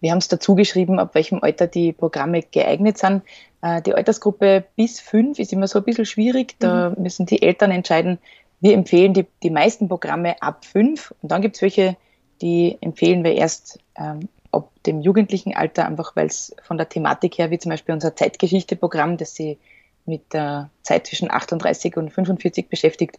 Wir 0.00 0.10
haben 0.10 0.18
es 0.18 0.28
dazu 0.28 0.54
geschrieben, 0.54 0.98
ab 0.98 1.14
welchem 1.14 1.42
Alter 1.42 1.66
die 1.66 1.92
Programme 1.92 2.42
geeignet 2.42 2.98
sind. 2.98 3.22
Äh, 3.62 3.82
die 3.82 3.94
Altersgruppe 3.94 4.64
bis 4.76 5.00
fünf 5.00 5.38
ist 5.38 5.52
immer 5.52 5.68
so 5.68 5.78
ein 5.78 5.84
bisschen 5.84 6.06
schwierig. 6.06 6.56
Da 6.58 6.90
mhm. 6.90 7.02
müssen 7.02 7.26
die 7.26 7.42
Eltern 7.42 7.70
entscheiden. 7.70 8.18
Wir 8.60 8.74
empfehlen 8.74 9.14
die, 9.14 9.26
die 9.42 9.50
meisten 9.50 9.88
Programme 9.88 10.40
ab 10.42 10.64
fünf. 10.64 11.14
Und 11.22 11.30
dann 11.30 11.42
gibt 11.42 11.56
es 11.56 11.62
welche, 11.62 11.96
die 12.42 12.78
empfehlen 12.80 13.24
wir 13.24 13.34
erst 13.34 13.78
ähm, 13.96 14.28
ab 14.52 14.70
dem 14.86 15.00
jugendlichen 15.00 15.54
Alter, 15.54 15.86
einfach 15.86 16.16
weil 16.16 16.26
es 16.26 16.54
von 16.62 16.78
der 16.78 16.88
Thematik 16.88 17.38
her, 17.38 17.50
wie 17.50 17.58
zum 17.58 17.70
Beispiel 17.70 17.94
unser 17.94 18.16
Zeitgeschichte-Programm, 18.16 19.16
das 19.16 19.34
sie 19.34 19.58
mit 20.08 20.32
der 20.32 20.70
Zeit 20.82 21.06
zwischen 21.06 21.30
38 21.30 21.96
und 21.96 22.10
45 22.10 22.68
beschäftigt, 22.68 23.18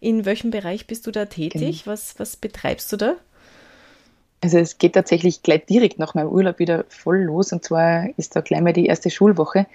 In 0.00 0.24
welchem 0.24 0.50
Bereich 0.50 0.86
bist 0.86 1.06
du 1.06 1.10
da 1.10 1.26
tätig? 1.26 1.84
Genau. 1.84 1.92
Was, 1.92 2.18
was 2.18 2.36
betreibst 2.36 2.92
du 2.92 2.96
da? 2.96 3.16
Also 4.40 4.58
es 4.58 4.78
geht 4.78 4.92
tatsächlich 4.92 5.42
gleich 5.42 5.66
direkt 5.66 5.98
nach 5.98 6.14
meinem 6.14 6.28
Urlaub 6.28 6.60
wieder 6.60 6.84
voll 6.88 7.22
los 7.22 7.52
und 7.52 7.64
zwar 7.64 8.08
ist 8.16 8.36
da 8.36 8.40
gleich 8.40 8.60
mal 8.60 8.72
die 8.72 8.86
erste 8.86 9.10
Schulwoche. 9.10 9.66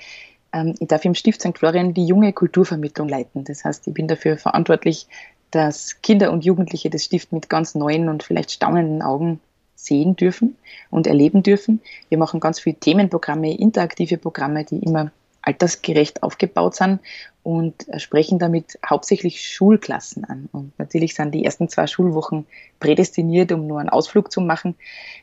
Ähm, 0.54 0.76
ich 0.80 0.88
darf 0.88 1.04
im 1.04 1.16
Stift 1.16 1.42
St. 1.42 1.58
Florian 1.58 1.94
die 1.94 2.06
junge 2.06 2.32
Kulturvermittlung 2.32 3.10
leiten. 3.10 3.44
Das 3.44 3.66
heißt, 3.66 3.88
ich 3.88 3.94
bin 3.94 4.08
dafür 4.08 4.38
verantwortlich, 4.38 5.08
dass 5.52 6.02
Kinder 6.02 6.32
und 6.32 6.46
Jugendliche 6.46 6.90
das 6.90 7.04
Stift 7.04 7.34
mit 7.34 7.50
ganz 7.50 7.76
neuen 7.76 8.08
und 8.08 8.24
vielleicht 8.24 8.52
staunenden 8.52 9.02
Augen 9.02 9.42
sehen 9.76 10.16
dürfen 10.16 10.56
und 10.90 11.08
erleben 11.08 11.44
dürfen. 11.44 11.82
Wir 12.08 12.18
machen 12.18 12.40
ganz 12.40 12.62
viele 12.62 12.78
Themenprogramme, 12.78 13.54
interaktive 13.58 14.18
Programme, 14.18 14.64
die 14.64 14.80
immer 14.80 15.12
altersgerecht 15.44 16.24
aufgebaut 16.24 16.76
sind 16.76 17.00
und 17.44 17.86
sprechen 17.98 18.40
damit 18.40 18.80
hauptsächlich 18.88 19.46
Schulklassen 19.46 20.24
an. 20.24 20.50
Und 20.52 20.78
natürlich 20.80 21.14
sind 21.14 21.34
die 21.34 21.44
ersten 21.44 21.68
zwei 21.68 21.88
Schulwochen 21.88 22.46
prädestiniert, 22.80 23.52
um 23.52 23.68
nur 23.68 23.80
einen 23.80 23.90
Ausflug 23.90 24.32
zu 24.32 24.40
machen. 24.40 24.76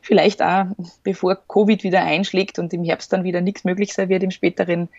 Vielleicht 0.03 0.43
auch, 0.43 0.67
bevor 1.03 1.37
Covid 1.49 1.83
wieder 1.83 2.03
einschlägt 2.03 2.59
und 2.59 2.73
im 2.75 2.85
Herbst 2.85 3.13
dann 3.13 3.25
wieder 3.25 3.41
nichts 3.41 3.65
möglich 3.65 3.95
sein 3.95 4.11
wird 4.11 4.23
im 4.23 4.31
späteren. 4.31 4.91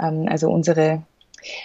Ähm, 0.00 0.26
also 0.30 0.50
unsere, 0.50 1.02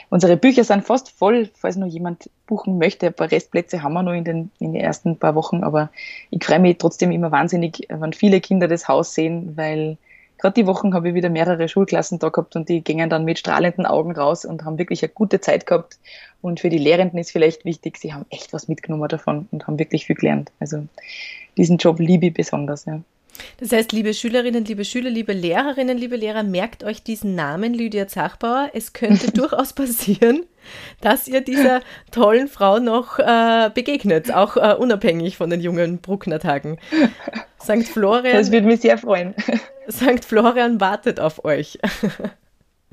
unsere 0.09 0.35
Bücher 0.35 0.65
sind 0.65 0.83
fast 0.83 1.09
voll, 1.09 1.49
falls 1.53 1.77
noch 1.77 1.87
jemand 1.87 2.29
buchen 2.45 2.77
möchte. 2.77 3.07
Ein 3.07 3.13
paar 3.13 3.31
Restplätze 3.31 3.83
haben 3.83 3.93
wir 3.93 4.03
noch 4.03 4.13
in 4.13 4.25
den, 4.25 4.51
in 4.59 4.73
den 4.73 4.81
ersten 4.81 5.17
paar 5.17 5.35
Wochen, 5.35 5.63
aber 5.63 5.89
ich 6.29 6.43
freue 6.43 6.59
mich 6.59 6.77
trotzdem 6.77 7.11
immer 7.11 7.31
wahnsinnig, 7.31 7.87
wenn 7.87 8.11
viele 8.11 8.41
Kinder 8.41 8.67
das 8.67 8.89
Haus 8.89 9.13
sehen, 9.13 9.55
weil 9.55 9.97
gerade 10.45 10.61
die 10.61 10.67
Wochen 10.67 10.93
habe 10.93 11.09
ich 11.09 11.15
wieder 11.15 11.31
mehrere 11.31 11.67
Schulklassen 11.67 12.19
da 12.19 12.29
gehabt 12.29 12.55
und 12.55 12.69
die 12.69 12.83
gingen 12.83 13.09
dann 13.09 13.25
mit 13.25 13.39
strahlenden 13.39 13.87
Augen 13.87 14.11
raus 14.11 14.45
und 14.45 14.63
haben 14.63 14.77
wirklich 14.77 15.01
eine 15.01 15.11
gute 15.11 15.41
Zeit 15.41 15.65
gehabt. 15.65 15.97
Und 16.43 16.59
für 16.59 16.69
die 16.69 16.77
Lehrenden 16.77 17.17
ist 17.17 17.31
vielleicht 17.31 17.65
wichtig, 17.65 17.97
sie 17.97 18.13
haben 18.13 18.27
echt 18.29 18.53
was 18.53 18.67
mitgenommen 18.67 19.09
davon 19.09 19.47
und 19.49 19.65
haben 19.65 19.79
wirklich 19.79 20.05
viel 20.05 20.15
gelernt. 20.15 20.51
Also 20.59 20.85
diesen 21.57 21.77
Job 21.77 21.99
liebe 21.99 22.27
ich 22.27 22.33
besonders, 22.35 22.85
ja. 22.85 23.01
Das 23.59 23.71
heißt, 23.71 23.91
liebe 23.91 24.13
Schülerinnen, 24.13 24.65
liebe 24.65 24.85
Schüler, 24.85 25.09
liebe 25.09 25.33
Lehrerinnen, 25.33 25.97
liebe 25.97 26.15
Lehrer, 26.15 26.43
merkt 26.43 26.83
euch 26.83 27.03
diesen 27.03 27.35
Namen 27.35 27.73
Lydia 27.73 28.07
Zachbauer. 28.07 28.69
Es 28.73 28.93
könnte 28.93 29.31
durchaus 29.33 29.73
passieren, 29.73 30.45
dass 31.01 31.27
ihr 31.27 31.41
dieser 31.41 31.81
tollen 32.11 32.47
Frau 32.47 32.79
noch 32.79 33.19
äh, 33.19 33.69
begegnet, 33.73 34.33
auch 34.33 34.57
äh, 34.57 34.75
unabhängig 34.77 35.37
von 35.37 35.49
den 35.49 35.61
jungen 35.61 35.99
Bruckner 35.99 36.39
Tagen. 36.39 36.77
St. 37.61 37.87
Florian. 37.87 38.37
Das 38.37 38.51
würde 38.51 38.67
mich 38.67 38.81
sehr 38.81 38.97
freuen. 38.97 39.33
St. 39.89 40.23
Florian 40.25 40.79
wartet 40.79 41.19
auf 41.19 41.45
euch. 41.45 41.79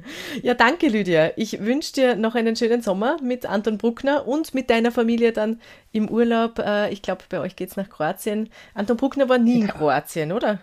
Ja, 0.43 0.55
danke, 0.55 0.89
Lydia. 0.89 1.31
Ich 1.37 1.61
wünsche 1.61 1.93
dir 1.93 2.17
noch 2.17 2.35
einen 2.35 2.57
schönen 2.57 2.83
Sommer 2.83 3.17
mit 3.23 3.47
Anton 3.47 3.79
Bruckner 3.79 4.27
und 4.27 4.55
mit 4.55 4.71
deiner 4.71 4.93
Familie 4.93 5.33
dann 5.33 5.61
im 5.93 6.09
Urlaub. 6.09 6.59
Äh, 6.59 6.91
ich 6.93 7.03
glaube, 7.03 7.23
bei 7.29 7.41
euch 7.41 7.57
geht 7.57 7.71
es 7.71 7.77
nach 7.77 7.89
Kroatien. 7.89 8.49
Anton 8.75 8.97
Bruckner 8.97 9.29
war 9.29 9.39
nie 9.39 9.61
in 9.61 9.69
Kroatien, 9.69 10.33
oder? 10.33 10.61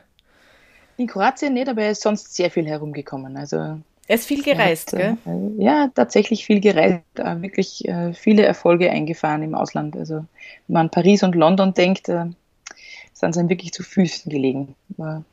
In 0.98 1.08
Kroatien 1.08 1.54
nicht, 1.54 1.70
aber 1.70 1.84
er 1.84 1.92
ist 1.92 2.02
sonst 2.02 2.36
sehr 2.36 2.52
viel 2.52 2.68
herumgekommen. 2.68 3.38
Also 3.38 3.58
er 3.58 4.16
ist 4.16 4.26
viel 4.26 4.44
gereist, 4.44 4.94
hat, 4.94 5.00
gell? 5.00 5.18
Äh, 5.26 5.64
ja, 5.64 5.90
tatsächlich 5.94 6.46
viel 6.46 6.60
gereist, 6.60 7.04
äh, 7.16 7.42
wirklich 7.42 7.88
viele 8.14 8.44
Erfolge 8.44 8.90
eingefahren 8.92 9.44
im 9.44 9.56
Ausland. 9.56 9.96
Also 9.96 10.16
wenn 10.16 10.26
man 10.68 10.88
an 10.88 10.90
Paris 10.90 11.24
und 11.24 11.36
London 11.36 11.74
denkt, 11.74 12.08
sind 12.08 13.34
sie 13.34 13.40
ihm 13.40 13.50
wirklich 13.50 13.74
zu 13.74 13.84
Füßen 13.84 14.32
gelegen. 14.32 14.76
War 14.98 15.24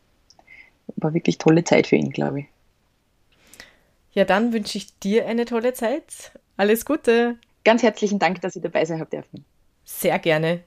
war 0.97 1.15
wirklich 1.15 1.39
tolle 1.39 1.65
Zeit 1.65 1.87
für 1.87 1.97
ihn, 1.97 2.11
glaube 2.11 2.41
ich. 2.41 2.47
Ja, 4.17 4.25
dann 4.25 4.55
wünsche 4.55 4.79
ich 4.79 4.99
dir 4.99 5.27
eine 5.27 5.45
tolle 5.45 5.75
Zeit. 5.75 6.33
Alles 6.57 6.87
Gute. 6.87 7.37
Ganz 7.65 7.83
herzlichen 7.83 8.19
Dank, 8.19 8.41
dass 8.41 8.57
ich 8.57 8.63
dabei 8.63 8.83
sein 8.87 8.99
habe 8.99 9.11
dürfen. 9.11 9.45
Sehr 9.85 10.19
gerne. 10.19 10.65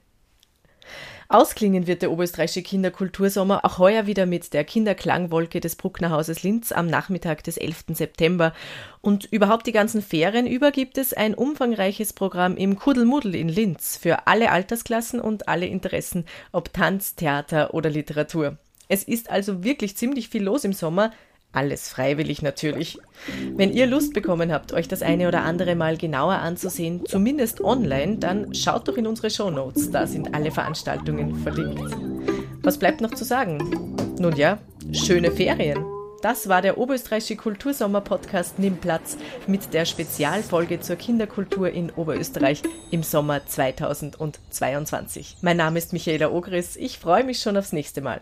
Ausklingen 1.28 1.88
wird 1.88 2.02
der 2.02 2.12
Oberösterreichische 2.12 2.62
Kinderkultursommer 2.62 3.64
auch 3.64 3.78
heuer 3.78 4.06
wieder 4.06 4.24
mit 4.24 4.52
der 4.54 4.62
Kinderklangwolke 4.62 5.58
des 5.58 5.74
Bruckner 5.74 6.10
Hauses 6.10 6.44
Linz 6.44 6.70
am 6.70 6.86
Nachmittag 6.86 7.42
des 7.42 7.56
11. 7.56 7.86
September. 7.88 8.54
Und 9.00 9.24
überhaupt 9.32 9.66
die 9.66 9.72
ganzen 9.72 10.00
Ferien 10.00 10.46
über 10.46 10.70
gibt 10.70 10.96
es 10.96 11.12
ein 11.12 11.34
umfangreiches 11.34 12.12
Programm 12.12 12.56
im 12.56 12.76
Kuddelmuddel 12.76 13.34
in 13.34 13.48
Linz 13.48 13.96
für 13.96 14.28
alle 14.28 14.52
Altersklassen 14.52 15.20
und 15.20 15.48
alle 15.48 15.66
Interessen, 15.66 16.24
ob 16.52 16.72
Tanz, 16.72 17.16
Theater 17.16 17.74
oder 17.74 17.90
Literatur. 17.90 18.58
Es 18.86 19.02
ist 19.02 19.28
also 19.28 19.64
wirklich 19.64 19.96
ziemlich 19.96 20.28
viel 20.28 20.44
los 20.44 20.62
im 20.62 20.72
Sommer. 20.72 21.10
Alles 21.52 21.88
freiwillig 21.88 22.42
natürlich. 22.42 22.98
Wenn 23.56 23.72
ihr 23.72 23.86
Lust 23.86 24.14
bekommen 24.14 24.52
habt, 24.52 24.72
euch 24.72 24.86
das 24.86 25.02
eine 25.02 25.26
oder 25.26 25.42
andere 25.42 25.74
mal 25.74 25.96
genauer 25.96 26.34
anzusehen, 26.34 27.04
zumindest 27.06 27.60
online, 27.60 28.18
dann 28.18 28.54
schaut 28.54 28.86
doch 28.86 28.96
in 28.96 29.06
unsere 29.06 29.30
Show 29.30 29.50
Notes. 29.50 29.90
Da 29.90 30.06
sind 30.06 30.32
alle 30.34 30.52
Veranstaltungen 30.52 31.36
verlinkt. 31.42 31.96
Was 32.62 32.78
bleibt 32.78 33.00
noch 33.00 33.14
zu 33.14 33.24
sagen? 33.24 33.96
Nun 34.18 34.36
ja, 34.36 34.58
schöne 34.92 35.32
Ferien. 35.32 35.84
Das 36.22 36.48
war 36.48 36.60
der 36.60 36.76
Oberösterreichische 36.76 37.36
Kultursommer-Podcast 37.36 38.58
Nimm 38.58 38.76
Platz 38.76 39.16
mit 39.46 39.72
der 39.72 39.86
Spezialfolge 39.86 40.78
zur 40.78 40.96
Kinderkultur 40.96 41.70
in 41.70 41.90
Oberösterreich 41.90 42.62
im 42.90 43.02
Sommer 43.02 43.46
2022. 43.46 45.38
Mein 45.40 45.56
Name 45.56 45.78
ist 45.78 45.94
Michaela 45.94 46.30
Ogris. 46.30 46.76
Ich 46.76 46.98
freue 46.98 47.24
mich 47.24 47.40
schon 47.40 47.56
aufs 47.56 47.72
nächste 47.72 48.02
Mal. 48.02 48.20